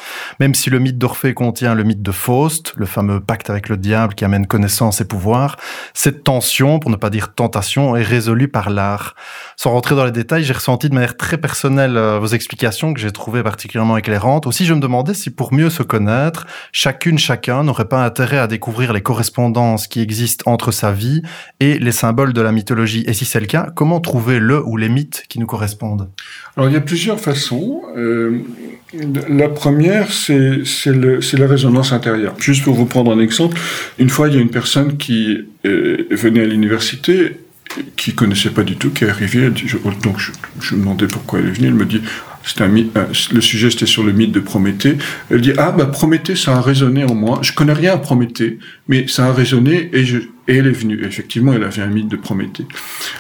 Même 0.42 0.56
si 0.56 0.70
le 0.70 0.80
mythe 0.80 0.98
d'Orphée 0.98 1.34
contient 1.34 1.74
le 1.74 1.86
mythe 1.86 2.02
de 2.02 2.12
Faust, 2.12 2.74
le 2.76 2.86
fameux 2.86 3.22
pacte 3.22 3.50
avec 3.50 3.70
le 3.70 3.78
diable 3.78 4.14
qui 4.14 4.26
amène 4.26 4.46
connaissance 4.46 5.00
et 5.00 5.06
pouvoir, 5.06 5.56
cette 5.94 6.26
tension, 6.26 6.80
pour 6.80 6.92
ne 6.92 6.98
pas 6.98 7.10
dire 7.10 7.34
tentation, 7.34 7.96
est 7.96 8.04
résolue 8.04 8.50
par 8.50 8.70
l'art. 8.72 9.16
Sans 9.56 9.72
rentrer 9.72 9.96
dans 9.96 10.04
les 10.04 10.12
détails, 10.12 10.44
j'ai 10.44 10.52
ressenti 10.52 10.90
de 10.90 10.96
manière 10.96 11.16
très 11.16 11.38
personnelle 11.38 11.96
euh, 11.96 12.20
vos 12.20 12.28
explications 12.28 12.94
que 12.94 13.00
j'ai 13.00 13.12
trouvées 13.12 13.42
particulièrement 13.42 13.96
éclairantes. 13.96 14.48
Aussi, 14.48 14.66
je 14.66 14.74
me 14.74 14.82
demandais 14.82 15.14
si 15.14 15.30
pour 15.30 15.54
mieux 15.54 15.70
se 15.70 15.82
connaître, 15.82 16.46
chacune, 16.74 17.18
chacun 17.18 17.64
n'aurait 17.64 17.88
pas 17.88 18.04
intérêt 18.04 18.40
à 18.40 18.48
découvrir 18.48 18.92
les 18.92 19.02
correspondances 19.02 19.88
qui 19.88 20.02
existent 20.02 20.52
entre 20.52 20.74
sa 20.74 20.92
vie 20.92 21.22
et 21.62 21.85
les 21.86 21.92
symboles 21.92 22.34
de 22.34 22.42
la 22.42 22.52
mythologie 22.52 23.04
Et 23.08 23.14
si 23.14 23.24
c'est 23.24 23.40
le 23.40 23.46
cas, 23.46 23.72
comment 23.76 24.00
trouver 24.02 24.40
le 24.40 24.62
ou 24.66 24.76
les 24.76 24.90
mythes 24.90 25.24
qui 25.30 25.40
nous 25.40 25.46
correspondent? 25.46 26.10
Alors 26.58 26.70
il 26.70 26.74
y 26.74 26.78
a 26.78 26.82
plusieurs 26.82 27.20
façons. 27.20 27.82
Euh, 27.96 28.40
la 29.30 29.50
première, 29.50 30.12
c'est 30.12 30.64
la 30.86 31.48
résonance 31.48 31.92
intérieure. 31.92 32.36
Juste 32.40 32.64
pour 32.64 32.76
vous 32.76 32.86
prendre 32.86 33.12
un 33.12 33.20
exemple, 33.20 33.58
une 34.00 34.10
fois 34.10 34.28
il 34.28 34.36
y 34.36 34.38
a 34.38 34.42
une 34.42 34.50
personne 34.50 34.98
qui 34.98 35.46
euh, 35.66 36.08
venait 36.12 36.42
à 36.42 36.46
l'université 36.46 37.38
qui 37.96 38.14
connaissait 38.14 38.50
pas 38.50 38.64
du 38.64 38.76
tout, 38.76 38.92
qui 38.92 39.04
est 39.04 39.10
arrivée, 39.10 39.50
donc 39.50 40.20
je, 40.20 40.32
je, 40.62 40.76
me 40.76 40.82
demandais 40.82 41.08
pourquoi 41.08 41.40
elle 41.40 41.48
est 41.48 41.52
venue, 41.52 41.68
elle 41.68 41.74
me 41.74 41.86
dit, 41.86 42.02
un 42.60 42.78
euh, 42.78 43.06
le 43.32 43.42
sujet 43.42 43.70
c'était 43.70 43.86
sur 43.86 44.04
le 44.04 44.12
mythe 44.12 44.32
de 44.32 44.40
Prométhée. 44.40 44.98
Elle 45.30 45.42
dit 45.42 45.54
ah 45.58 45.72
bah 45.72 45.86
Prométhée 45.86 46.36
ça 46.36 46.56
a 46.56 46.62
résonné 46.62 47.04
en 47.04 47.16
moi. 47.16 47.40
Je 47.42 47.54
connais 47.54 47.74
rien 47.74 47.94
à 47.94 47.98
Prométhée, 47.98 48.60
mais 48.88 49.08
ça 49.08 49.28
a 49.28 49.34
résonné 49.34 49.90
et, 49.94 50.06
je, 50.06 50.20
elle 50.48 50.68
est 50.68 50.72
venue. 50.72 51.04
effectivement, 51.04 51.54
elle 51.54 51.64
avait 51.64 51.82
un 51.82 51.88
mythe 51.88 52.08
de 52.08 52.18
Prométhée. 52.18 52.66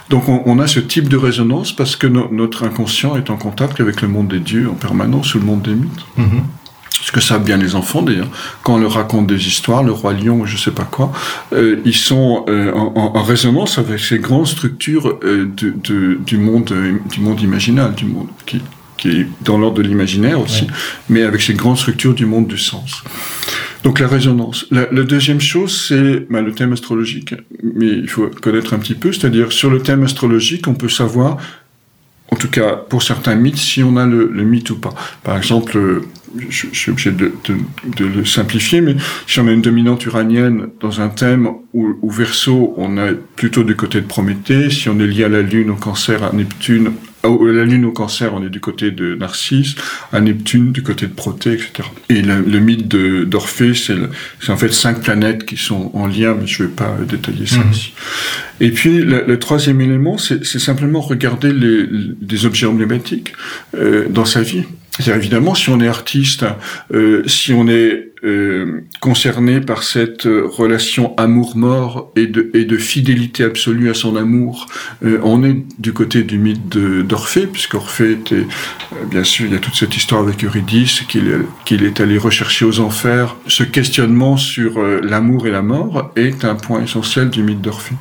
Donc 0.09 0.29
on, 0.29 0.43
on 0.45 0.59
a 0.59 0.67
ce 0.67 0.79
type 0.79 1.09
de 1.09 1.17
résonance 1.17 1.75
parce 1.75 1.95
que 1.95 2.07
notre 2.07 2.63
inconscient 2.63 3.15
est 3.15 3.29
en 3.29 3.37
contact 3.37 3.81
avec 3.81 4.01
le 4.01 4.07
monde 4.07 4.27
des 4.27 4.39
dieux 4.39 4.69
en 4.69 4.75
permanence 4.75 5.33
ou 5.35 5.39
le 5.39 5.45
monde 5.45 5.63
des 5.63 5.75
mythes. 5.75 6.05
Mm-hmm. 6.17 6.64
Ce 7.01 7.11
que 7.11 7.19
savent 7.19 7.43
bien 7.43 7.57
les 7.57 7.75
enfants 7.75 8.01
d'ailleurs. 8.01 8.29
Quand 8.63 8.75
on 8.75 8.77
leur 8.77 8.93
raconte 8.93 9.27
des 9.27 9.47
histoires, 9.47 9.83
le 9.83 9.91
roi 9.91 10.13
lion 10.13 10.41
ou 10.41 10.45
je 10.45 10.57
sais 10.57 10.71
pas 10.71 10.83
quoi, 10.85 11.11
euh, 11.53 11.81
ils 11.85 11.95
sont 11.95 12.45
euh, 12.47 12.71
en, 12.73 13.15
en, 13.15 13.23
résonance 13.23 13.77
avec 13.77 13.99
ces 13.99 14.19
grandes 14.19 14.47
structures 14.47 15.19
euh, 15.23 15.45
de, 15.45 15.73
de, 15.83 16.19
du 16.25 16.37
monde, 16.37 16.73
du 17.11 17.19
monde 17.19 17.41
imaginal, 17.41 17.93
du 17.95 18.05
monde 18.05 18.27
qui, 18.45 18.61
qui 18.97 19.09
est 19.09 19.27
dans 19.41 19.57
l'ordre 19.57 19.77
de 19.77 19.87
l'imaginaire 19.87 20.39
aussi, 20.39 20.67
mais 21.09 21.23
avec 21.23 21.41
ces 21.41 21.53
grandes 21.53 21.77
structures 21.77 22.13
du 22.13 22.25
monde 22.25 22.47
du 22.47 22.57
sens. 22.57 23.03
Donc 23.83 23.99
la 23.99 24.07
résonance. 24.07 24.65
La, 24.71 24.85
deuxième 24.85 25.39
chose, 25.39 25.85
c'est 25.87 26.27
bah, 26.29 26.41
le 26.41 26.53
thème 26.53 26.73
astrologique, 26.73 27.35
mais 27.61 27.87
il 27.87 28.09
faut 28.09 28.27
connaître 28.41 28.73
un 28.73 28.79
petit 28.79 28.95
peu, 28.95 29.11
c'est-à-dire 29.11 29.51
sur 29.51 29.69
le 29.69 29.81
thème 29.81 30.03
astrologique, 30.03 30.67
on 30.67 30.73
peut 30.73 30.89
savoir, 30.89 31.37
en 32.31 32.35
tout 32.35 32.49
cas 32.49 32.75
pour 32.75 33.03
certains 33.03 33.35
mythes, 33.35 33.57
si 33.57 33.83
on 33.83 33.97
a 33.97 34.05
le, 34.05 34.27
le 34.33 34.43
mythe 34.43 34.71
ou 34.71 34.77
pas. 34.77 34.93
Par 35.23 35.37
exemple, 35.37 36.01
je, 36.49 36.67
suis 36.73 36.91
obligé 36.91 37.11
de, 37.11 37.31
de, 37.47 38.05
le 38.05 38.25
simplifier, 38.25 38.81
mais 38.81 38.95
si 39.27 39.39
on 39.39 39.47
a 39.47 39.51
une 39.51 39.61
dominante 39.61 40.05
uranienne 40.05 40.67
dans 40.79 41.01
un 41.01 41.09
thème 41.09 41.49
où, 41.73 41.95
où 42.01 42.09
Verseau, 42.09 42.73
on 42.77 42.97
est 42.97 43.15
plutôt 43.35 43.63
du 43.63 43.75
côté 43.75 44.01
de 44.01 44.05
Prométhée, 44.05 44.69
si 44.69 44.89
on 44.89 44.99
est 44.99 45.07
lié 45.07 45.25
à 45.25 45.29
la 45.29 45.41
Lune, 45.41 45.69
au 45.69 45.75
Cancer, 45.75 46.23
à 46.23 46.31
Neptune, 46.33 46.91
la 47.23 47.65
Lune 47.65 47.85
au 47.85 47.91
Cancer, 47.91 48.33
on 48.33 48.43
est 48.45 48.49
du 48.49 48.59
côté 48.59 48.91
de 48.91 49.15
Narcisse, 49.15 49.75
à 50.11 50.21
Neptune 50.21 50.71
du 50.71 50.83
côté 50.83 51.07
de 51.07 51.13
Protée, 51.13 51.53
etc. 51.53 51.89
Et 52.09 52.21
le, 52.21 52.59
mythe 52.59 52.87
d'Orphée, 52.87 53.73
c'est 53.73 54.51
en 54.51 54.57
fait 54.57 54.71
cinq 54.73 55.01
planètes 55.01 55.45
qui 55.45 55.57
sont 55.57 55.91
en 55.93 56.07
lien, 56.07 56.35
mais 56.39 56.47
je 56.47 56.63
ne 56.63 56.67
vais 56.67 56.73
pas 56.73 56.95
détailler 57.07 57.45
ça 57.45 57.63
mhm. 57.63 57.71
ici. 57.71 57.93
Et 58.59 58.71
puis 58.71 58.99
le, 59.01 59.37
troisième 59.39 59.81
élément, 59.81 60.17
c'est 60.17 60.43
simplement 60.45 61.01
regarder 61.01 61.51
les, 61.51 61.85
des 61.87 62.45
objets 62.45 62.67
emblématiques 62.67 63.33
euh, 63.75 64.07
dans 64.09 64.25
sa 64.25 64.41
vie. 64.41 64.63
C'est 64.99 65.15
évidemment, 65.15 65.55
si 65.55 65.69
on 65.69 65.79
est 65.81 65.87
artiste, 65.87 66.45
euh, 66.93 67.21
si 67.27 67.51
on 67.51 67.67
est 67.67 68.11
euh, 68.23 68.81
concerné 69.01 69.59
par 69.59 69.83
cette 69.83 70.25
euh, 70.25 70.47
relation 70.47 71.13
amour-mort 71.17 72.11
et 72.15 72.27
de, 72.27 72.49
et 72.53 72.65
de 72.65 72.77
fidélité 72.77 73.43
absolue 73.43 73.89
à 73.89 73.93
son 73.93 74.15
amour, 74.15 74.67
euh, 75.03 75.19
on 75.23 75.43
est 75.43 75.57
du 75.79 75.91
côté 75.91 76.23
du 76.23 76.37
mythe 76.37 76.69
d'Orphée, 76.69 77.45
puisqu'Orphée 77.45 78.13
était, 78.13 78.35
euh, 78.35 79.05
bien 79.11 79.23
sûr, 79.23 79.47
il 79.47 79.53
y 79.53 79.55
a 79.55 79.59
toute 79.59 79.75
cette 79.75 79.95
histoire 79.97 80.21
avec 80.21 80.43
Eurydice, 80.43 81.01
qu'il 81.01 81.41
qu'il 81.65 81.83
est 81.83 81.99
allé 81.99 82.17
rechercher 82.17 82.63
aux 82.65 82.79
enfers. 82.79 83.35
Ce 83.47 83.63
questionnement 83.63 84.37
sur 84.37 84.81
l'amour 84.81 85.45
et 85.45 85.51
la 85.51 85.61
mort 85.61 86.11
est 86.15 86.45
un 86.45 86.55
point 86.55 86.81
essentiel 86.83 87.29
du 87.29 87.43
mythe 87.43 87.61
d'Orphée. 87.61 87.95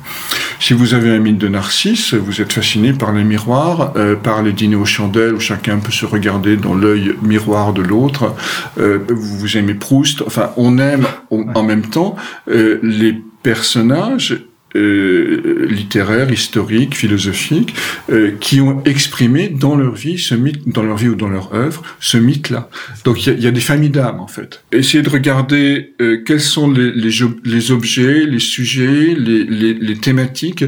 Si 0.59 0.73
vous 0.73 0.93
avez 0.93 1.11
un 1.11 1.19
mythe 1.19 1.37
de 1.37 1.47
Narcisse, 1.47 2.13
vous 2.13 2.41
êtes 2.41 2.53
fasciné 2.53 2.93
par 2.93 3.11
les 3.11 3.23
miroirs, 3.23 3.93
par 4.23 4.41
les 4.41 4.53
dîners 4.53 4.75
aux 4.75 4.85
chandelles 4.85 5.33
où 5.33 5.39
chacun 5.39 5.79
peut 5.79 5.91
se 5.91 6.05
regarder 6.05 6.57
dans 6.57 6.73
l'œil 6.73 7.15
miroir 7.21 7.73
de 7.73 7.81
l'autre. 7.81 8.33
vous 8.77 9.57
aimez 9.57 9.73
Proust, 9.73 10.23
enfin, 10.25 10.51
on 10.57 10.77
aime 10.77 11.05
en 11.29 11.63
même 11.63 11.83
temps 11.83 12.15
euh, 12.49 12.79
les 12.81 13.13
personnages 13.43 14.45
euh, 14.75 15.67
littéraires, 15.69 16.31
historiques, 16.31 16.95
philosophiques, 16.95 17.73
euh, 18.11 18.31
qui 18.39 18.61
ont 18.61 18.83
exprimé 18.83 19.49
dans 19.49 19.75
leur 19.75 19.95
vie 19.95 20.17
ce 20.17 20.35
mythe, 20.35 20.67
dans 20.67 20.83
leur 20.83 20.97
vie 20.97 21.09
ou 21.09 21.15
dans 21.15 21.29
leur 21.29 21.53
œuvre, 21.53 21.81
ce 21.99 22.17
mythe-là. 22.17 22.69
Donc 23.03 23.25
il 23.25 23.39
y, 23.39 23.47
a, 23.47 23.51
des 23.51 23.61
familles 23.61 23.89
d'âmes 23.89 24.19
en 24.19 24.27
fait. 24.27 24.63
Essayez 24.71 25.03
de 25.03 25.09
regarder 25.09 25.93
quels 26.25 26.41
sont 26.41 26.69
les, 26.71 26.91
les, 26.91 27.71
objets, 27.71 28.25
les 28.25 28.39
sujets, 28.39 29.15
les, 29.17 29.43
les 29.45 29.97
thématiques 29.97 30.65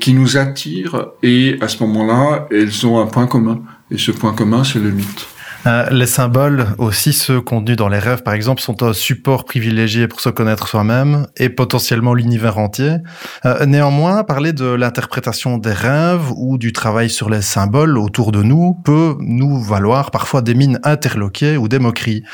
qui 0.00 0.12
nous 0.14 0.36
attirent, 0.36 1.08
et 1.22 1.56
à 1.60 1.68
ce 1.68 1.82
moment-là, 1.82 2.48
elles 2.50 2.86
ont 2.86 3.00
un 3.00 3.06
point 3.06 3.26
commun. 3.26 3.62
Et 3.90 3.98
ce 3.98 4.10
point 4.10 4.32
commun, 4.32 4.64
c'est 4.64 4.78
le 4.78 4.90
mythe. 4.90 5.26
Euh, 5.66 5.86
les 5.90 6.06
symboles, 6.06 6.66
aussi 6.78 7.12
ceux 7.12 7.40
contenus 7.40 7.76
dans 7.76 7.88
les 7.88 8.00
rêves, 8.00 8.24
par 8.24 8.34
exemple, 8.34 8.60
sont 8.60 8.82
un 8.82 8.92
support 8.92 9.44
privilégié 9.44 10.08
pour 10.08 10.20
se 10.20 10.28
connaître 10.28 10.66
soi-même 10.66 11.28
et 11.36 11.50
potentiellement 11.50 12.14
l'univers 12.14 12.58
entier. 12.58 12.96
Euh, 13.44 13.64
néanmoins, 13.64 14.24
parler 14.24 14.52
de 14.52 14.64
l'interprétation 14.64 15.58
des 15.58 15.72
rêves 15.72 16.32
ou 16.34 16.58
du 16.58 16.72
travail 16.72 17.10
sur 17.10 17.30
les 17.30 17.42
symboles 17.42 17.96
autour 17.96 18.32
de 18.32 18.42
nous 18.42 18.74
peut 18.84 19.14
nous 19.20 19.62
valoir 19.62 20.10
parfois 20.10 20.42
des 20.42 20.54
mines 20.54 20.80
interloquées 20.82 21.56
ou 21.56 21.68
des 21.68 21.78
moqueries. 21.78 22.24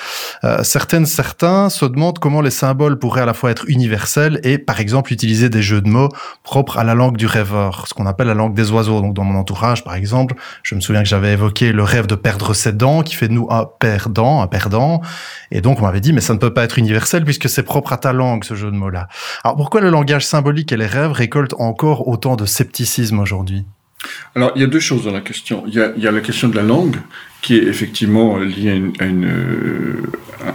Euh, 0.44 0.62
certaines, 0.62 1.04
certains 1.04 1.68
se 1.68 1.84
demandent 1.84 2.18
comment 2.18 2.40
les 2.40 2.50
symboles 2.50 2.98
pourraient 2.98 3.22
à 3.22 3.26
la 3.26 3.34
fois 3.34 3.50
être 3.50 3.68
universels 3.68 4.40
et, 4.42 4.56
par 4.56 4.80
exemple, 4.80 5.12
utiliser 5.12 5.50
des 5.50 5.60
jeux 5.60 5.82
de 5.82 5.88
mots 5.88 6.08
propres 6.44 6.78
à 6.78 6.84
la 6.84 6.94
langue 6.94 7.18
du 7.18 7.26
rêveur, 7.26 7.84
ce 7.88 7.92
qu'on 7.92 8.06
appelle 8.06 8.28
la 8.28 8.34
langue 8.34 8.54
des 8.54 8.70
oiseaux. 8.70 9.02
Donc, 9.02 9.12
dans 9.12 9.24
mon 9.24 9.38
entourage, 9.38 9.84
par 9.84 9.96
exemple, 9.96 10.34
je 10.62 10.74
me 10.74 10.80
souviens 10.80 11.02
que 11.02 11.08
j'avais 11.08 11.32
évoqué 11.32 11.72
le 11.72 11.82
rêve 11.82 12.06
de 12.06 12.14
perdre 12.14 12.54
ses 12.54 12.72
dents, 12.72 13.02
qui 13.02 13.17
fait 13.18 13.28
de 13.28 13.34
nous 13.34 13.46
un 13.50 13.66
perdant, 13.66 14.40
un 14.40 14.46
perdant. 14.46 15.00
Et 15.50 15.60
donc, 15.60 15.80
on 15.80 15.82
m'avait 15.82 16.00
dit, 16.00 16.12
mais 16.12 16.20
ça 16.20 16.32
ne 16.32 16.38
peut 16.38 16.52
pas 16.52 16.64
être 16.64 16.78
universel 16.78 17.24
puisque 17.24 17.48
c'est 17.48 17.62
propre 17.62 17.92
à 17.92 17.98
ta 17.98 18.12
langue, 18.12 18.44
ce 18.44 18.54
jeu 18.54 18.70
de 18.70 18.76
mots-là. 18.76 19.08
Alors, 19.44 19.56
pourquoi 19.56 19.80
le 19.80 19.90
langage 19.90 20.26
symbolique 20.26 20.72
et 20.72 20.76
les 20.76 20.86
rêves 20.86 21.12
récoltent 21.12 21.54
encore 21.58 22.08
autant 22.08 22.36
de 22.36 22.46
scepticisme 22.46 23.18
aujourd'hui? 23.18 23.66
Alors, 24.34 24.52
il 24.54 24.62
y 24.62 24.64
a 24.64 24.68
deux 24.68 24.80
choses 24.80 25.04
dans 25.04 25.12
la 25.12 25.20
question. 25.20 25.64
Il 25.66 25.74
y 25.74 25.80
a, 25.80 25.92
il 25.96 26.02
y 26.02 26.06
a 26.06 26.12
la 26.12 26.20
question 26.20 26.48
de 26.48 26.56
la 26.56 26.62
langue, 26.62 26.96
qui 27.42 27.56
est 27.56 27.64
effectivement 27.64 28.36
liée 28.38 28.70
à 28.70 28.74
une, 28.74 28.92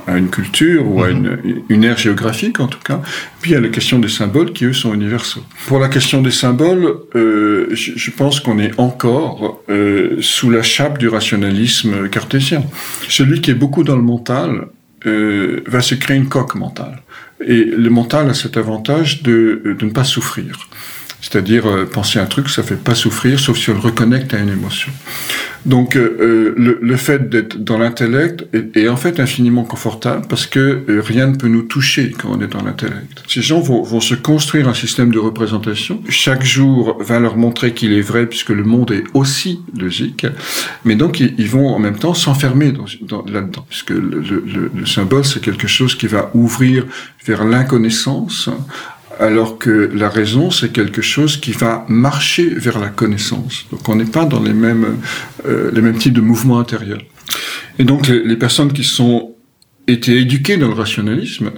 à 0.07 0.17
une, 0.17 0.29
culture 0.29 0.89
ou 0.89 1.03
à 1.03 1.09
mhm. 1.09 1.39
une, 1.43 1.61
une, 1.69 1.83
ère 1.83 1.97
géographique, 1.97 2.59
en 2.59 2.67
tout 2.67 2.79
cas. 2.79 3.01
Puis 3.41 3.51
il 3.51 3.53
y 3.53 3.57
a 3.57 3.61
la 3.61 3.69
question 3.69 3.99
des 3.99 4.09
symboles, 4.09 4.53
qui 4.53 4.65
eux 4.65 4.73
sont 4.73 4.93
universaux. 4.93 5.43
Pour 5.67 5.79
la 5.79 5.89
question 5.89 6.21
des 6.21 6.31
symboles, 6.31 6.95
euh, 7.15 7.67
je, 7.71 7.91
je, 7.95 8.11
pense 8.11 8.39
qu'on 8.39 8.59
est 8.59 8.77
encore 8.79 9.61
euh, 9.69 10.17
sous 10.21 10.49
la 10.49 10.63
chape 10.63 10.97
du 10.97 11.07
rationalisme 11.07 12.09
cartésien. 12.09 12.63
Celui 13.09 13.41
qui 13.41 13.51
est 13.51 13.55
beaucoup 13.55 13.83
dans 13.83 13.95
le 13.95 14.01
mental 14.01 14.67
euh, 15.05 15.61
va 15.67 15.81
se 15.81 15.95
créer 15.95 16.15
une 16.15 16.29
coque 16.29 16.55
mentale. 16.55 17.01
Et 17.45 17.65
le 17.65 17.89
mental 17.89 18.29
a 18.29 18.33
cet 18.33 18.55
avantage 18.55 19.21
de, 19.21 19.75
de 19.77 19.85
ne 19.85 19.91
pas 19.91 20.05
souffrir. 20.05 20.57
C'est-à-dire, 21.23 21.65
euh, 21.65 21.85
penser 21.85 22.19
un 22.19 22.25
truc, 22.25 22.49
ça 22.49 22.63
fait 22.63 22.75
pas 22.75 22.95
souffrir, 22.95 23.39
sauf 23.39 23.57
si 23.57 23.69
on 23.69 23.75
le 23.75 23.79
reconnecte 23.79 24.33
à 24.33 24.39
une 24.39 24.49
émotion. 24.49 24.91
Donc, 25.65 25.95
euh, 25.95 26.17
euh, 26.19 26.53
le, 26.57 26.77
le, 26.81 26.97
fait 26.97 27.29
d'être 27.29 27.57
dans 27.63 27.77
l'intellect 27.77 28.45
est, 28.51 28.75
est, 28.75 28.89
en 28.89 28.97
fait 28.97 29.21
infiniment 29.21 29.63
confortable 29.63 30.25
parce 30.27 30.45
que 30.45 30.83
rien 30.99 31.27
ne 31.27 31.37
peut 31.37 31.47
nous 31.47 31.61
toucher 31.61 32.11
quand 32.11 32.27
on 32.37 32.41
est 32.41 32.47
dans 32.47 32.61
l'intellect. 32.61 33.23
Ces 33.29 33.41
gens 33.41 33.61
vont, 33.61 33.81
vont, 33.83 34.01
se 34.01 34.15
construire 34.15 34.67
un 34.67 34.73
système 34.73 35.13
de 35.13 35.19
représentation. 35.19 36.01
Chaque 36.09 36.43
jour 36.43 37.01
va 37.01 37.21
leur 37.21 37.37
montrer 37.37 37.73
qu'il 37.73 37.93
est 37.93 38.01
vrai 38.01 38.25
puisque 38.25 38.49
le 38.49 38.65
monde 38.65 38.91
est 38.91 39.05
aussi 39.13 39.61
logique. 39.79 40.27
Mais 40.83 40.95
donc, 40.95 41.21
ils, 41.21 41.33
ils 41.37 41.49
vont 41.49 41.69
en 41.69 41.79
même 41.79 41.97
temps 41.97 42.13
s'enfermer 42.13 42.73
dans, 42.73 42.85
dans, 43.01 43.23
là-dedans. 43.23 43.65
Puisque 43.69 43.91
le, 43.91 44.19
le, 44.19 44.71
le 44.75 44.85
symbole, 44.85 45.23
c'est 45.23 45.41
quelque 45.41 45.67
chose 45.67 45.95
qui 45.95 46.07
va 46.07 46.29
ouvrir 46.33 46.85
vers 47.25 47.45
l'inconnaissance 47.45 48.49
alors 49.19 49.57
que 49.57 49.89
la 49.93 50.09
raison, 50.09 50.51
c'est 50.51 50.71
quelque 50.71 51.01
chose 51.01 51.37
qui 51.37 51.51
va 51.51 51.85
marcher 51.87 52.49
vers 52.49 52.79
la 52.79 52.89
connaissance. 52.89 53.65
Donc 53.71 53.87
on 53.87 53.95
n'est 53.95 54.05
pas 54.05 54.25
dans 54.25 54.41
les 54.41 54.53
mêmes, 54.53 54.97
euh, 55.45 55.71
les 55.73 55.81
mêmes 55.81 55.97
types 55.97 56.13
de 56.13 56.21
mouvements 56.21 56.59
intérieurs. 56.59 57.01
Et 57.79 57.83
donc 57.83 58.07
les, 58.07 58.23
les 58.23 58.35
personnes 58.37 58.71
qui 58.73 58.83
sont 58.83 59.33
été 59.87 60.17
éduquées 60.19 60.57
dans 60.57 60.67
le 60.67 60.73
rationalisme 60.73 61.51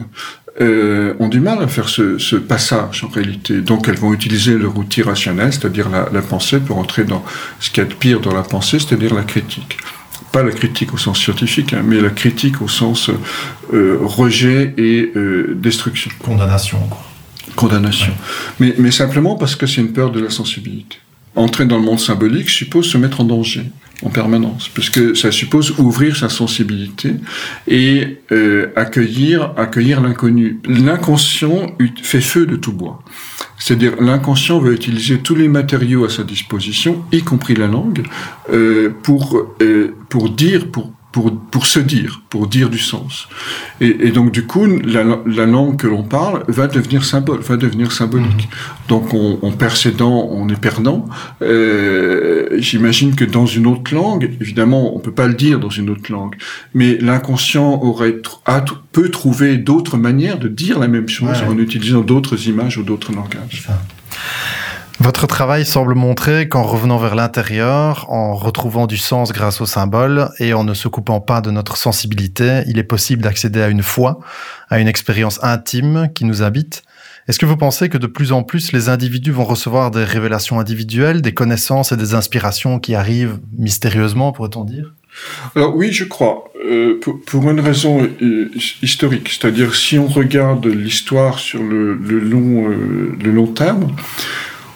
euh, 0.62 1.14
ont 1.20 1.28
du 1.28 1.40
mal 1.40 1.62
à 1.62 1.68
faire 1.68 1.90
ce, 1.90 2.18
ce, 2.18 2.36
passage 2.38 3.04
en 3.04 3.10
réalité. 3.10 3.60
Donc 3.62 3.88
elles 3.88 3.98
vont 3.98 4.14
utiliser 4.14 4.58
leur 4.58 4.78
outil 4.78 5.02
rationnel, 5.02 5.52
c'est-à-dire 5.52 5.90
la, 5.90 6.10
la, 6.12 6.22
pensée, 6.22 6.60
pour 6.60 6.78
entrer 6.78 7.04
dans 7.04 7.24
ce 7.60 7.70
qu'il 7.70 7.84
y 7.84 7.86
a 7.86 7.90
de 7.90 7.94
pire 7.94 8.22
dans 8.22 8.34
la 8.34 8.44
pensée, 8.44 8.80
c'est-à-dire 8.80 9.14
la 9.14 9.24
critique. 9.24 9.78
Pas 10.32 10.44
la 10.44 10.52
critique 10.52 10.94
au 10.94 10.98
sens 10.98 11.20
scientifique, 11.20 11.74
hein, 11.74 11.84
mais 11.86 12.00
la 12.00 12.10
critique 12.10 12.62
au 12.62 12.68
sens 12.68 13.10
euh, 13.74 13.98
rejet 14.02 14.74
et 14.78 15.12
euh, 15.16 15.54
destruction. 15.56 16.12
Condamnation, 16.24 16.80
quoi 16.90 17.06
condamnation. 17.56 18.14
Mais, 18.60 18.92
simplement 18.92 19.36
parce 19.36 19.56
que 19.56 19.66
c'est 19.66 19.82
une 19.82 19.94
peur 19.94 20.12
de 20.12 20.20
la 20.20 20.30
sensibilité. 20.30 20.98
Entrer 21.36 21.66
dans 21.66 21.78
le 21.78 21.84
monde 21.84 22.00
symbolique 22.00 22.50
suppose 22.50 22.90
se 22.90 22.98
mettre 22.98 23.22
en 23.22 23.26
danger. 23.26 23.64
en 24.04 24.10
permanence, 24.10 24.70
puisque 24.74 25.16
ça 25.16 25.32
suppose 25.32 25.80
ouvrir 25.80 26.18
sa 26.18 26.28
sensibilité 26.28 27.14
et 27.66 28.18
euh, 28.34 28.68
accueillir, 28.76 29.54
accueillir 29.56 30.02
l'inconnu. 30.02 30.60
L'inconscient 30.66 31.78
fait 32.04 32.20
feu 32.20 32.46
de 32.46 32.58
tout 32.58 32.74
bois. 32.74 33.02
C'est-à-dire 33.58 33.94
l'inconscient 34.02 34.60
veut 34.60 34.74
utiliser 34.74 35.20
tous 35.20 35.36
les 35.36 35.48
matériaux 35.48 36.04
à 36.04 36.10
sa 36.10 36.24
disposition, 36.24 37.06
y 37.14 37.22
compris 37.22 37.56
la 37.56 37.68
langue, 37.68 38.04
euh, 38.52 38.94
pour 39.02 39.42
euh, 39.62 39.96
pour 40.10 40.30
dire, 40.30 40.68
pour 40.68 40.92
pour, 41.16 41.32
pour 41.34 41.66
se 41.66 41.80
dire, 41.80 42.20
pour 42.30 42.46
dire 42.46 42.70
du 42.70 42.78
sens. 42.78 43.30
Et, 43.80 44.08
et 44.08 44.12
donc 44.12 44.34
du 44.34 44.46
coup, 44.46 44.66
la, 44.66 45.20
la 45.26 45.46
langue 45.46 45.78
que 45.78 45.88
l'on 45.88 46.04
parle 46.04 46.44
va 46.50 46.68
devenir 46.68 47.06
symbole, 47.06 47.40
va 47.40 47.56
devenir 47.56 47.94
symbolique. 47.94 48.50
Mhm. 48.50 48.88
Donc 48.90 49.14
on, 49.14 49.40
on 49.42 49.54
perd 49.54 49.78
ses 49.78 49.92
dents, 49.92 50.28
on 50.30 50.50
est 50.50 50.60
perdant. 50.60 51.06
Euh, 51.42 52.58
J'imagine 52.58 53.16
que 53.16 53.24
dans 53.24 53.46
une 53.46 53.66
autre 53.66 53.96
langue, 53.96 54.30
évidemment, 54.42 54.94
on 54.94 55.00
peut 55.00 55.14
pas 55.14 55.28
le 55.28 55.36
dire 55.36 55.58
dans 55.58 55.70
une 55.70 55.90
autre 55.90 56.12
langue, 56.12 56.36
mais 56.74 56.98
l'inconscient 56.98 57.82
aurait 57.82 58.18
a, 58.46 58.66
peut 58.92 59.08
trouver 59.08 59.56
d'autres 59.56 59.96
manières 59.96 60.38
de 60.38 60.50
dire 60.50 60.80
la 60.80 60.90
même 60.90 61.08
chose 61.08 61.30
ouais. 61.30 61.48
en 61.48 61.58
utilisant 61.58 62.02
d'autres 62.02 62.50
images 62.50 62.78
ou 62.78 62.84
d'autres 62.84 63.14
langages. 63.14 63.66
Votre 65.00 65.28
travail 65.28 65.66
semble 65.66 65.94
montrer 65.94 66.48
qu'en 66.48 66.64
revenant 66.64 66.98
vers 66.98 67.16
l'intérieur, 67.16 68.10
en 68.10 68.34
retrouvant 68.34 68.88
du 68.88 68.96
sens 68.96 69.34
grâce 69.34 69.60
aux 69.60 69.66
symboles 69.66 70.30
et 70.40 70.54
en 70.54 70.64
ne 70.64 70.74
se 70.74 70.88
coupant 70.88 71.20
pas 71.20 71.42
de 71.42 71.52
notre 71.52 71.76
sensibilité, 71.76 72.64
il 72.68 72.80
est 72.80 72.84
possible 72.84 73.22
d'accéder 73.22 73.62
à 73.62 73.68
une 73.68 73.84
foi, 73.84 74.20
à 74.70 74.80
une 74.80 74.88
expérience 74.88 75.44
intime 75.44 76.10
qui 76.16 76.24
nous 76.24 76.44
habite. 76.44 76.84
Est-ce 77.28 77.40
que 77.40 77.46
vous 77.46 77.58
pensez 77.58 77.90
que 77.90 77.98
de 77.98 78.08
plus 78.08 78.32
en 78.32 78.44
plus 78.44 78.72
les 78.72 78.88
individus 78.88 79.32
vont 79.32 79.44
recevoir 79.44 79.92
des 79.92 80.06
révélations 80.06 80.60
individuelles, 80.60 81.22
des 81.22 81.34
connaissances 81.34 81.92
et 81.92 81.98
des 81.98 82.14
inspirations 82.14 82.80
qui 82.80 82.96
arrivent 82.96 83.40
mystérieusement, 83.58 84.32
pourrait-on 84.32 84.64
dire? 84.64 84.94
Alors 85.56 85.76
oui, 85.76 85.92
je 85.92 86.06
crois, 86.06 86.46
euh, 86.70 87.00
pour, 87.02 87.20
pour, 87.22 87.50
une 87.50 87.60
raison 87.60 88.08
euh, 88.22 88.52
historique, 88.82 89.30
c'est-à-dire 89.30 89.76
si 89.76 89.98
on 89.98 90.08
regarde 90.08 90.66
l'histoire 90.68 91.40
sur 91.40 91.64
le, 91.64 91.96
le 91.96 92.20
long, 92.20 92.70
euh, 92.70 93.16
le 93.22 93.32
long 93.32 93.48
terme, 93.48 93.88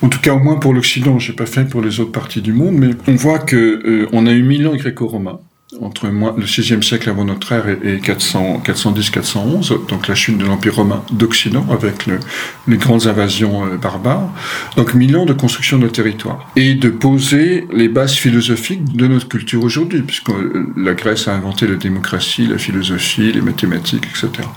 en 0.01 0.09
tout 0.09 0.19
cas 0.19 0.33
au 0.33 0.39
moins 0.39 0.55
pour 0.55 0.73
l'Occident, 0.73 1.19
j'ai 1.19 1.33
pas 1.33 1.45
fait 1.45 1.65
pour 1.65 1.81
les 1.81 1.99
autres 1.99 2.11
parties 2.11 2.41
du 2.41 2.53
monde, 2.53 2.75
mais 2.75 2.89
on 3.07 3.15
voit 3.15 3.39
que 3.39 3.55
euh, 3.55 4.07
on 4.11 4.25
a 4.27 4.31
eu 4.31 4.43
mille 4.43 4.67
ans 4.67 4.75
gréco-romains 4.75 5.39
entre 5.81 6.07
le 6.07 6.45
6e 6.45 6.81
siècle 6.81 7.09
avant 7.09 7.25
notre 7.25 7.51
ère 7.51 7.69
et 7.69 7.97
410-411, 7.97 9.87
donc 9.87 10.07
la 10.07 10.15
chute 10.15 10.37
de 10.37 10.45
l'Empire 10.45 10.75
romain 10.75 11.03
d'Occident 11.11 11.63
avec 11.69 12.07
le, 12.07 12.19
les 12.67 12.77
grandes 12.77 13.05
invasions 13.05 13.65
euh, 13.65 13.77
barbares. 13.77 14.33
Donc 14.77 14.95
mille 14.95 15.15
ans 15.15 15.25
de 15.25 15.33
construction 15.33 15.77
de 15.77 15.87
territoire 15.87 16.49
et 16.55 16.73
de 16.73 16.89
poser 16.89 17.67
les 17.71 17.87
bases 17.87 18.15
philosophiques 18.15 18.95
de 18.95 19.07
notre 19.07 19.27
culture 19.27 19.63
aujourd'hui, 19.63 20.01
puisque 20.01 20.31
euh, 20.31 20.65
la 20.75 20.95
Grèce 20.95 21.27
a 21.27 21.35
inventé 21.35 21.67
la 21.67 21.75
démocratie, 21.75 22.47
la 22.47 22.57
philosophie, 22.57 23.31
les 23.31 23.41
mathématiques, 23.41 24.07
etc. 24.07 24.47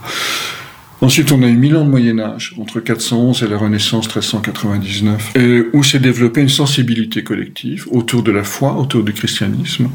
Ensuite, 1.03 1.33
on 1.33 1.43
a 1.43 1.47
eu 1.47 1.57
mille 1.57 1.75
ans 1.75 1.83
de 1.83 1.89
Moyen 1.89 2.17
Âge, 2.17 2.55
entre 2.57 2.79
411 2.79 3.43
et 3.43 3.47
la 3.49 3.57
Renaissance 3.57 4.05
1399, 4.05 5.33
et 5.35 5.63
où 5.73 5.83
s'est 5.83 5.99
développée 5.99 6.39
une 6.39 6.47
sensibilité 6.47 7.25
collective 7.25 7.87
autour 7.91 8.23
de 8.23 8.31
la 8.31 8.45
foi, 8.45 8.77
autour 8.77 9.03
du 9.03 9.11
christianisme. 9.11 9.89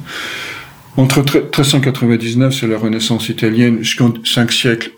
Entre 0.98 1.20
1399 1.20 2.62
et 2.62 2.66
la 2.66 2.76
Renaissance 2.76 3.30
italienne, 3.30 3.78
jusqu'en 3.78 4.12
cinq 4.22 4.52
siècles, 4.52 4.90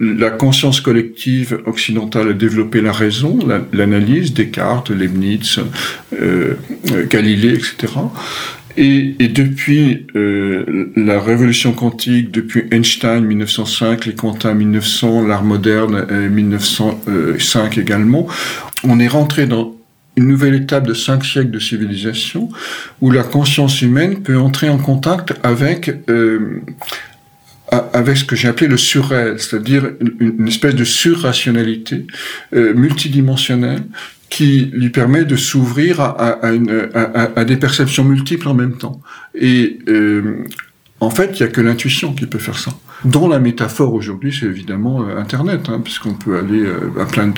la 0.00 0.28
conscience 0.28 0.82
collective 0.82 1.58
occidentale 1.64 2.28
a 2.28 2.32
développé 2.34 2.82
la 2.82 2.92
raison, 2.92 3.38
l'analyse, 3.72 4.34
Descartes, 4.34 4.90
Leibniz, 4.90 5.60
euh, 6.20 6.56
Galilée, 7.08 7.54
etc. 7.54 7.88
Et, 8.76 9.14
et 9.20 9.28
depuis 9.28 10.06
euh, 10.16 10.90
la 10.96 11.20
révolution 11.20 11.72
quantique, 11.72 12.30
depuis 12.30 12.64
Einstein 12.70 13.24
1905, 13.24 14.06
les 14.06 14.14
quantins 14.14 14.54
1900, 14.54 15.26
l'art 15.26 15.44
moderne 15.44 16.06
euh, 16.10 16.28
1905 16.28 17.78
également, 17.78 18.26
on 18.82 18.98
est 18.98 19.08
rentré 19.08 19.46
dans 19.46 19.74
une 20.16 20.28
nouvelle 20.28 20.54
étape 20.54 20.86
de 20.86 20.94
cinq 20.94 21.24
siècles 21.24 21.50
de 21.50 21.58
civilisation 21.58 22.48
où 23.00 23.10
la 23.10 23.22
conscience 23.22 23.82
humaine 23.82 24.22
peut 24.22 24.38
entrer 24.38 24.68
en 24.68 24.78
contact 24.78 25.34
avec 25.42 25.92
euh, 26.08 26.60
avec 27.92 28.16
ce 28.16 28.24
que 28.24 28.36
j'ai 28.36 28.48
appelé 28.48 28.66
le 28.66 28.76
surréel, 28.76 29.38
c'est-à-dire 29.38 29.90
une, 30.20 30.48
espèce 30.48 30.74
de 30.74 30.84
surrationalité 30.84 32.06
euh, 32.54 32.74
multidimensionnelle 32.74 33.82
qui 34.30 34.70
lui 34.72 34.90
permet 34.90 35.24
de 35.24 35.36
s'ouvrir 35.36 36.00
à, 36.00 37.44
des 37.44 37.56
perceptions 37.56 38.04
multiples 38.04 38.48
en 38.48 38.54
même 38.54 38.76
temps. 38.76 39.00
Et 39.34 39.78
euh, 39.88 40.44
en 41.00 41.10
fait, 41.10 41.38
il 41.38 41.42
n'y 41.42 41.48
a 41.48 41.52
que 41.52 41.60
l'intuition 41.60 42.12
qui 42.14 42.26
peut 42.26 42.38
faire 42.38 42.58
ça. 42.58 42.72
Dans 43.04 43.28
la 43.28 43.38
métaphore 43.38 43.92
aujourd'hui, 43.92 44.34
c'est 44.38 44.46
évidemment 44.46 45.02
euh, 45.02 45.18
Internet, 45.18 45.68
hein, 45.68 45.80
puisqu'on 45.84 46.14
peut 46.14 46.38
aller 46.38 46.60
euh, 46.60 46.90
à 46.98 47.04
plein 47.04 47.30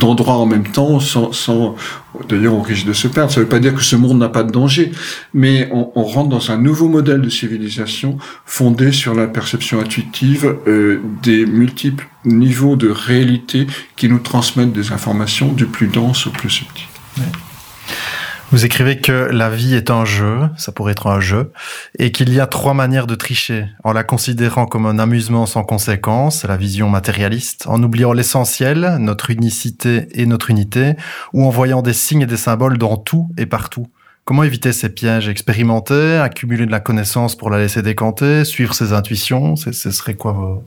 d'endroits 0.00 0.36
en 0.36 0.46
même 0.46 0.66
temps 0.66 0.98
sans, 0.98 1.32
sans 1.32 1.76
d'ailleurs 2.28 2.54
on 2.54 2.62
risque 2.62 2.86
de 2.86 2.94
se 2.94 3.06
perdre. 3.06 3.30
Ça 3.30 3.40
ne 3.40 3.44
veut 3.44 3.50
pas 3.50 3.58
dire 3.58 3.74
que 3.74 3.82
ce 3.82 3.96
monde 3.96 4.18
n'a 4.18 4.30
pas 4.30 4.44
de 4.44 4.50
danger, 4.50 4.92
mais 5.34 5.68
on, 5.72 5.90
on, 5.94 6.04
rentre 6.04 6.30
dans 6.30 6.50
un 6.50 6.56
nouveau 6.56 6.88
modèle 6.88 7.20
de 7.20 7.28
civilisation 7.28 8.16
fondé 8.46 8.92
sur 8.92 9.14
la 9.14 9.26
perception 9.26 9.78
intuitive 9.78 10.56
euh, 10.66 11.00
des 11.22 11.44
multiples 11.44 12.08
niveaux 12.24 12.76
de 12.76 12.88
réalité 12.88 13.66
qui 13.96 14.08
nous 14.08 14.20
transmettent 14.20 14.72
des 14.72 14.92
informations 14.92 15.52
du 15.52 15.66
plus 15.66 15.88
dense 15.88 16.26
au 16.26 16.30
plus 16.30 16.48
subtil. 16.48 16.86
Vous 18.52 18.66
écrivez 18.66 18.98
que 18.98 19.30
la 19.32 19.48
vie 19.48 19.74
est 19.74 19.90
un 19.90 20.04
jeu, 20.04 20.40
ça 20.58 20.72
pourrait 20.72 20.92
être 20.92 21.06
un 21.06 21.20
jeu, 21.20 21.52
et 21.98 22.12
qu'il 22.12 22.30
y 22.34 22.38
a 22.38 22.46
trois 22.46 22.74
manières 22.74 23.06
de 23.06 23.14
tricher, 23.14 23.64
en 23.82 23.94
la 23.94 24.04
considérant 24.04 24.66
comme 24.66 24.84
un 24.84 24.98
amusement 24.98 25.46
sans 25.46 25.64
conséquence, 25.64 26.44
la 26.44 26.58
vision 26.58 26.90
matérialiste, 26.90 27.66
en 27.66 27.82
oubliant 27.82 28.12
l'essentiel, 28.12 28.98
notre 29.00 29.30
unicité 29.30 30.06
et 30.12 30.26
notre 30.26 30.50
unité, 30.50 30.96
ou 31.32 31.46
en 31.46 31.48
voyant 31.48 31.80
des 31.80 31.94
signes 31.94 32.20
et 32.20 32.26
des 32.26 32.36
symboles 32.36 32.76
dans 32.76 32.98
tout 32.98 33.30
et 33.38 33.46
partout. 33.46 33.86
Comment 34.26 34.42
éviter 34.42 34.72
ces 34.72 34.90
pièges 34.90 35.30
Expérimenter, 35.30 36.18
accumuler 36.18 36.66
de 36.66 36.72
la 36.72 36.80
connaissance 36.80 37.36
pour 37.36 37.48
la 37.48 37.56
laisser 37.56 37.80
décanter, 37.80 38.44
suivre 38.44 38.74
ses 38.74 38.92
intuitions 38.92 39.56
Ce 39.56 39.72
serait 39.72 40.14
quoi 40.14 40.32
vos... 40.32 40.62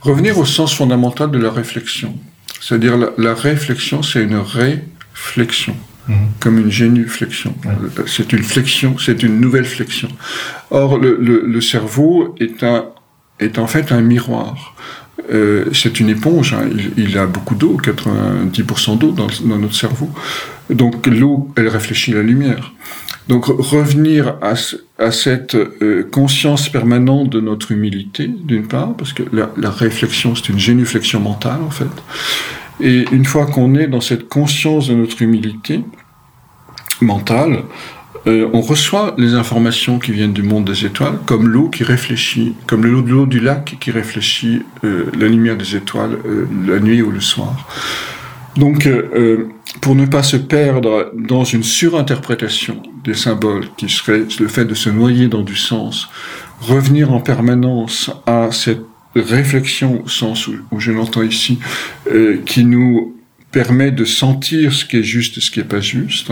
Revenir 0.00 0.38
au 0.38 0.44
sens 0.44 0.72
fondamental 0.76 1.32
de 1.32 1.38
la 1.38 1.50
réflexion. 1.50 2.14
C'est-à-dire 2.60 2.96
la, 2.96 3.08
la 3.18 3.34
réflexion, 3.34 4.04
c'est 4.04 4.22
une 4.22 4.36
réflexion. 4.36 5.74
Mmh. 6.08 6.14
comme 6.38 6.58
une 6.58 6.70
génuflexion. 6.70 7.52
C'est 8.06 8.32
une 8.32 8.44
flexion, 8.44 8.96
c'est 8.96 9.24
une 9.24 9.40
nouvelle 9.40 9.64
flexion. 9.64 10.08
Or, 10.70 10.98
le, 10.98 11.18
le, 11.20 11.42
le, 11.44 11.60
cerveau 11.60 12.36
est, 12.38 12.62
un, 12.62 12.84
est 13.40 13.58
en 13.58 13.66
fait 13.66 13.90
un 13.90 14.02
miroir. 14.02 14.76
Euh, 15.32 15.64
c'est 15.72 15.98
une 15.98 16.08
éponge, 16.08 16.52
hein. 16.52 16.68
il, 16.70 16.92
il, 16.96 17.18
a 17.18 17.26
beaucoup 17.26 17.56
d'eau, 17.56 17.76
90% 17.82 18.98
d'eau 18.98 19.10
dans, 19.10 19.26
dans, 19.44 19.58
notre 19.58 19.74
cerveau. 19.74 20.08
Donc 20.70 21.08
l'eau, 21.08 21.50
elle 21.56 21.66
réfléchit 21.66 22.12
la 22.12 22.22
lumière. 22.22 22.72
Donc 23.26 23.46
revenir 23.46 24.36
à, 24.42 24.54
à 24.98 25.10
cette 25.10 25.56
euh, 25.56 26.08
conscience 26.12 26.68
permanente 26.68 27.30
de 27.30 27.40
notre 27.40 27.72
humilité, 27.72 28.28
d'une 28.28 28.68
part, 28.68 28.94
parce 28.94 29.12
que 29.12 29.24
la, 29.32 29.50
la 29.56 29.70
réflexion, 29.70 30.36
c'est 30.36 30.50
une 30.50 30.60
génuflexion 30.60 31.18
mentale 31.18 31.62
en 31.66 31.70
fait. 31.70 31.88
Et 32.80 33.04
une 33.10 33.24
fois 33.24 33.46
qu'on 33.46 33.74
est 33.74 33.86
dans 33.86 34.00
cette 34.00 34.28
conscience 34.28 34.88
de 34.88 34.94
notre 34.94 35.22
humilité 35.22 35.82
mentale, 37.00 37.62
euh, 38.26 38.48
on 38.52 38.60
reçoit 38.60 39.14
les 39.18 39.34
informations 39.34 39.98
qui 39.98 40.10
viennent 40.10 40.32
du 40.32 40.42
monde 40.42 40.64
des 40.64 40.84
étoiles, 40.84 41.18
comme 41.26 41.48
l'eau 41.48 41.68
qui 41.68 41.84
réfléchit, 41.84 42.54
comme 42.66 42.84
l'eau 42.84 43.26
du 43.26 43.38
lac 43.40 43.76
qui 43.78 43.90
réfléchit 43.92 44.62
euh, 44.84 45.06
la 45.16 45.28
lumière 45.28 45.56
des 45.56 45.76
étoiles 45.76 46.18
euh, 46.26 46.48
la 46.66 46.80
nuit 46.80 47.02
ou 47.02 47.10
le 47.10 47.20
soir. 47.20 47.68
Donc, 48.56 48.88
pour 49.82 49.94
ne 49.94 50.06
pas 50.06 50.22
se 50.22 50.38
perdre 50.38 51.12
dans 51.14 51.44
une 51.44 51.62
surinterprétation 51.62 52.82
des 53.04 53.12
symboles, 53.12 53.66
qui 53.76 53.90
serait 53.90 54.22
le 54.40 54.48
fait 54.48 54.64
de 54.64 54.72
se 54.72 54.88
noyer 54.88 55.28
dans 55.28 55.42
du 55.42 55.56
sens, 55.56 56.08
revenir 56.62 57.12
en 57.12 57.20
permanence 57.20 58.10
à 58.24 58.48
cette 58.52 58.80
réflexion 59.20 60.02
au 60.04 60.08
sens 60.08 60.48
où, 60.48 60.56
je 60.78 60.92
l'entends 60.92 61.22
ici, 61.22 61.58
euh, 62.10 62.38
qui 62.44 62.64
nous 62.64 63.16
permet 63.52 63.90
de 63.90 64.04
sentir 64.04 64.72
ce 64.72 64.84
qui 64.84 64.98
est 64.98 65.02
juste 65.02 65.38
et 65.38 65.40
ce 65.40 65.50
qui 65.50 65.60
n'est 65.60 65.66
pas 65.66 65.80
juste. 65.80 66.30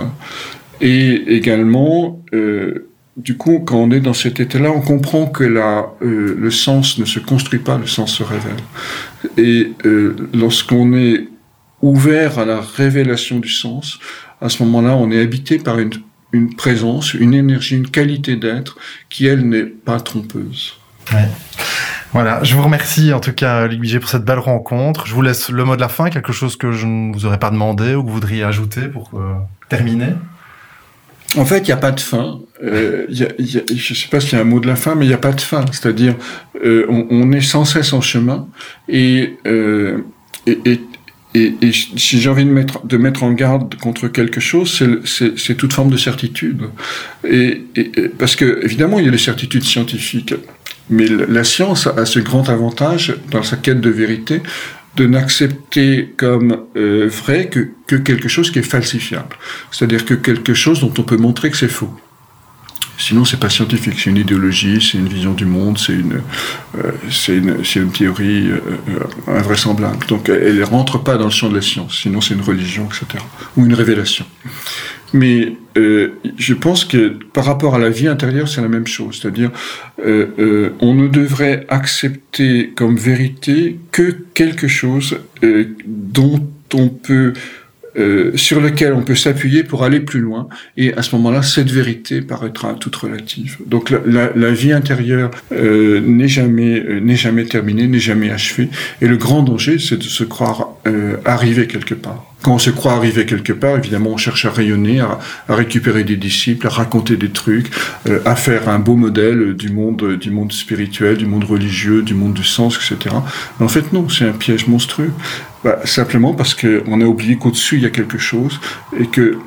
Et 0.81 1.13
également, 1.35 2.23
euh, 2.35 2.89
du 3.17 3.37
coup, 3.37 3.61
quand 3.61 3.77
on 3.77 3.91
est 3.91 4.01
dans 4.01 4.15
cet 4.15 4.41
état-là, 4.41 4.71
on 4.73 4.81
comprend 4.81 5.27
que 5.27 5.45
la, 5.45 5.87
euh, 6.03 6.37
le 6.39 6.51
sens 6.51 6.99
ne 6.99 7.05
se 7.05 7.21
construit 7.21 7.61
pas, 7.61 7.79
le 7.79 7.87
sens 7.87 8.13
se 8.13 8.23
révèle. 8.23 8.53
Et 9.39 9.73
lorsqu'on 10.35 10.93
est 10.95 11.29
ouvert 11.81 12.39
à 12.39 12.45
la 12.45 12.61
révélation 12.61 13.39
du 13.39 13.49
sens, 13.49 13.99
à 14.41 14.49
ce 14.49 14.63
moment-là, 14.65 14.97
on 14.97 15.11
est 15.11 15.21
habité 15.21 15.59
par 15.59 15.79
une, 15.79 15.93
une 16.33 16.55
présence, 16.55 17.15
une 17.15 17.33
énergie, 17.33 17.77
une 17.77 17.91
qualité 17.91 18.37
d'être 18.37 18.77
qui, 19.09 19.27
elle, 19.27 19.49
n'est 19.49 19.65
pas 19.65 20.01
trompeuse. 20.01 20.75
Voilà, 22.15 22.39
je 22.45 22.55
vous 22.55 22.63
remercie 22.63 23.13
en 23.13 23.19
tout 23.19 23.33
cas, 23.33 23.67
Luigi, 23.67 23.99
pour 23.99 24.09
cette 24.09 24.25
belle 24.25 24.39
rencontre. 24.39 25.05
Je 25.09 25.15
vous 25.15 25.21
laisse 25.21 25.51
le 25.51 25.65
mot 25.65 25.75
de 25.75 25.81
la 25.81 25.89
fin, 25.89 26.11
quelque 26.11 26.33
chose 26.33 26.55
que 26.55 26.71
je 26.71 26.87
ne 26.87 27.13
vous 27.13 27.27
aurais 27.27 27.41
pas 27.41 27.51
demandé 27.51 27.97
ou 27.97 28.05
que 28.05 28.07
vous 28.07 28.15
voudriez 28.15 28.45
ajouter 28.45 28.83
pour 28.83 29.11
euh, 29.15 29.35
terminer? 29.69 30.11
En 31.37 31.45
fait, 31.45 31.59
il 31.59 31.65
n'y 31.65 31.73
a 31.73 31.77
pas 31.77 31.91
de 31.91 31.99
fin. 31.99 32.39
Euh, 32.63 33.07
je 33.11 33.25
ne 33.25 33.95
sais 33.97 34.07
pas 34.09 34.21
s'il 34.21 34.35
y 34.35 34.37
a 34.37 34.43
un 34.43 34.45
mot 34.45 34.61
de 34.61 34.69
la 34.69 34.77
fin, 34.77 34.95
mais 34.95 35.07
il 35.07 35.09
n'y 35.09 35.15
a 35.15 35.19
pas 35.19 35.33
de 35.33 35.41
fin. 35.41 35.65
C'est-à-dire, 35.73 36.15
euh, 36.65 36.87
on, 36.89 37.33
est 37.33 37.41
sans 37.41 37.65
cesse 37.65 37.93
en 37.93 38.01
chemin. 38.01 38.47
Et 38.89 39.37
si 41.35 42.21
j'ai 42.21 42.29
envie 42.29 42.45
de 42.45 42.51
mettre, 42.51 42.87
de 42.87 42.97
mettre 42.97 43.25
en 43.25 43.33
garde 43.33 43.75
contre 43.75 44.07
quelque 44.07 44.39
chose, 44.39 44.81
c'est 45.05 45.57
toute 45.57 45.73
forme 45.73 45.91
de 45.91 45.97
certitude. 45.97 46.71
Et, 47.29 47.65
parce 48.21 48.37
que, 48.37 48.61
évidemment, 48.63 49.01
il 49.01 49.07
y 49.07 49.09
a 49.09 49.11
les 49.11 49.19
certitudes 49.19 49.65
scientifiques. 49.65 50.35
Mais 50.91 51.07
la 51.07 51.45
science 51.45 51.87
a 51.87 52.05
ce 52.05 52.19
grand 52.19 52.49
avantage, 52.49 53.15
dans 53.31 53.43
sa 53.43 53.57
quête 53.57 53.81
de 53.81 53.91
vérité, 53.91 54.43
de 54.97 55.07
n'accepter 55.07 56.15
comme 56.17 56.59
euh, 56.77 57.09
vrai 57.09 57.49
que, 57.49 57.71
que 57.87 57.97
quelque 57.97 58.29
chose 58.29 58.51
qui 58.51 58.61
est 58.61 58.63
falsifiable. 58.63 59.37
C'est-à-dire 59.71 60.05
que 60.05 60.15
quelque 60.15 60.55
chose 60.55 60.81
dont 60.81 60.93
on 60.99 61.03
peut 61.03 61.17
montrer 61.17 61.51
que 61.51 61.57
c'est 61.57 61.69
faux. 61.69 61.91
Sinon, 62.97 63.25
c'est 63.25 63.41
pas 63.41 63.51
scientifique, 63.51 63.95
c'est 63.99 64.11
une 64.11 64.19
idéologie, 64.19 64.81
c'est 64.81 64.99
une 64.99 65.09
vision 65.09 65.33
du 65.33 65.47
monde, 65.47 65.79
c'est 65.79 65.95
une, 65.95 66.21
euh, 66.79 66.93
une, 67.29 67.57
une, 67.75 67.91
théorie 67.91 68.51
euh, 68.51 68.61
invraisemblable. 69.27 70.07
Donc, 70.07 70.29
elle 70.29 70.63
rentre 70.63 70.99
pas 71.03 71.17
dans 71.17 71.25
le 71.25 71.31
champ 71.31 71.49
de 71.49 71.57
la 71.57 71.63
science. 71.63 71.99
Sinon, 72.03 72.21
c'est 72.21 72.35
une 72.35 72.43
religion, 72.43 72.87
etc. 72.87 73.23
Ou 73.57 73.67
une 73.67 73.75
révélation. 73.75 74.25
Mais 75.15 75.53
euh, 75.79 76.09
je 76.37 76.55
pense 76.55 76.85
que 76.85 77.17
par 77.33 77.45
rapport 77.45 77.77
à 77.77 77.79
la 77.79 77.89
vie 77.89 78.09
intérieure, 78.09 78.49
c'est 78.49 78.61
la 78.61 78.69
même 78.69 78.87
chose. 78.87 79.21
C'est-à-dire, 79.21 79.53
euh, 80.05 80.27
euh, 80.41 80.71
on 80.81 80.93
ne 80.93 81.07
devrait 81.07 81.65
accepter 81.69 82.73
comme 82.75 82.97
vérité 82.97 83.79
que 83.93 84.17
quelque 84.35 84.69
chose 84.69 85.19
dont 85.87 86.47
on 86.75 86.89
peut 86.89 87.33
sur 88.35 88.61
lequel 88.61 88.93
on 88.93 89.03
peut 89.03 89.15
s'appuyer 89.15 89.63
pour 89.63 89.85
aller 89.85 90.01
plus 90.01 90.19
loin. 90.19 90.49
Et 90.77 90.93
à 90.95 91.03
ce 91.03 91.15
moment-là, 91.15 91.43
cette 91.43 91.71
vérité 91.71 92.23
paraîtra 92.23 92.75
toute 92.75 92.97
relative. 92.97 93.59
Donc 93.67 93.95
la, 94.05 94.51
vie 94.51 94.73
intérieure 94.73 95.31
n'est 95.53 96.27
jamais 96.27 97.01
n'est 97.01 97.15
jamais 97.15 97.45
terminée, 97.45 97.87
n'est 97.87 98.01
jamais 98.01 98.33
achevée. 98.33 98.69
Et 99.01 99.07
le 99.07 99.17
grand 99.17 99.45
danger, 99.45 99.79
c'est 99.79 99.97
de 99.97 100.03
se 100.03 100.25
croire 100.25 100.71
arrivé 101.25 101.69
quelque 101.69 101.95
part. 101.95 102.34
Quand 102.45 102.53
on 102.53 102.59
se 102.59 102.69
croit 102.69 102.93
arrivé 102.93 103.25
quelque 103.25 103.55
part, 103.55 103.79
évidemment, 103.79 104.11
on 104.11 104.17
cherche 104.19 104.45
à 104.45 104.51
rayonner, 104.51 105.01
à, 105.01 105.19
récupérer 105.49 106.05
des 106.05 106.17
disciples, 106.17 106.67
à 106.67 106.71
raconter 106.71 107.17
des 107.17 107.31
trucs, 107.31 107.71
euh, 108.07 108.21
à 108.27 108.37
faire 108.37 108.69
un 108.69 108.79
beau 108.79 108.97
modèle 108.97 109.55
du 109.55 109.71
monde, 109.71 110.19
du 110.19 110.31
monde 110.31 110.53
spirituel, 110.53 111.17
du 111.17 111.25
monde 111.25 111.45
religieux, 111.45 112.03
du 112.03 112.13
monde 112.13 112.35
du 112.35 112.45
sens, 112.45 112.77
etc. 112.77 113.17
Mais 113.59 113.65
en 113.65 113.69
fait, 113.69 113.95
non, 113.95 114.11
c'est 114.11 114.27
un 114.27 114.33
piège 114.33 114.67
monstrueux. 114.67 115.11
Bah, 115.65 115.79
simplement 115.87 116.35
parce 116.35 116.55
qu'on 116.55 117.01
a 117.01 117.05
oublié 117.07 117.37
qu'au-dessus, 117.37 117.77
il 117.77 117.83
y 117.83 117.87
a 117.87 117.91
quelque 117.91 118.19
chose 118.19 118.61
et 118.95 119.07
que 119.07 119.39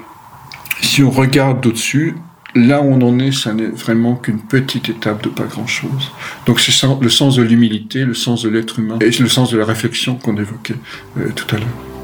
si 0.82 1.04
on 1.04 1.12
regarde 1.12 1.62
d'au-dessus, 1.62 2.16
là 2.56 2.82
où 2.82 2.86
on 2.86 3.02
en 3.04 3.20
est, 3.20 3.32
ça 3.32 3.54
n'est 3.54 3.68
vraiment 3.68 4.16
qu'une 4.16 4.40
petite 4.40 4.90
étape 4.90 5.24
de 5.24 5.30
pas 5.30 5.44
grand-chose. 5.44 6.12
Donc 6.48 6.60
c'est 6.60 6.74
le 7.00 7.10
sens 7.10 7.36
de 7.36 7.44
l'humilité, 7.44 8.06
le 8.06 8.16
sens 8.16 8.42
de 8.42 8.50
l'être 8.50 8.80
humain 8.80 8.98
et 9.02 9.12
le 9.12 9.30
sens 9.30 9.52
de 9.52 9.60
la 9.60 9.66
réflexion 9.66 10.16
qu'on 10.16 10.36
évoquait 10.38 10.78
euh, 11.20 11.30
tout 11.36 11.56
à 11.56 11.60
l'heure. 11.60 11.97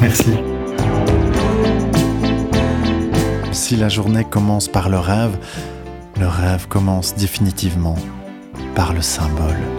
Merci. 0.00 0.34
Si 3.52 3.76
la 3.76 3.88
journée 3.88 4.24
commence 4.24 4.68
par 4.68 4.88
le 4.88 4.98
rêve, 4.98 5.38
le 6.18 6.26
rêve 6.26 6.68
commence 6.68 7.14
définitivement 7.14 7.96
par 8.74 8.92
le 8.92 9.02
symbole. 9.02 9.69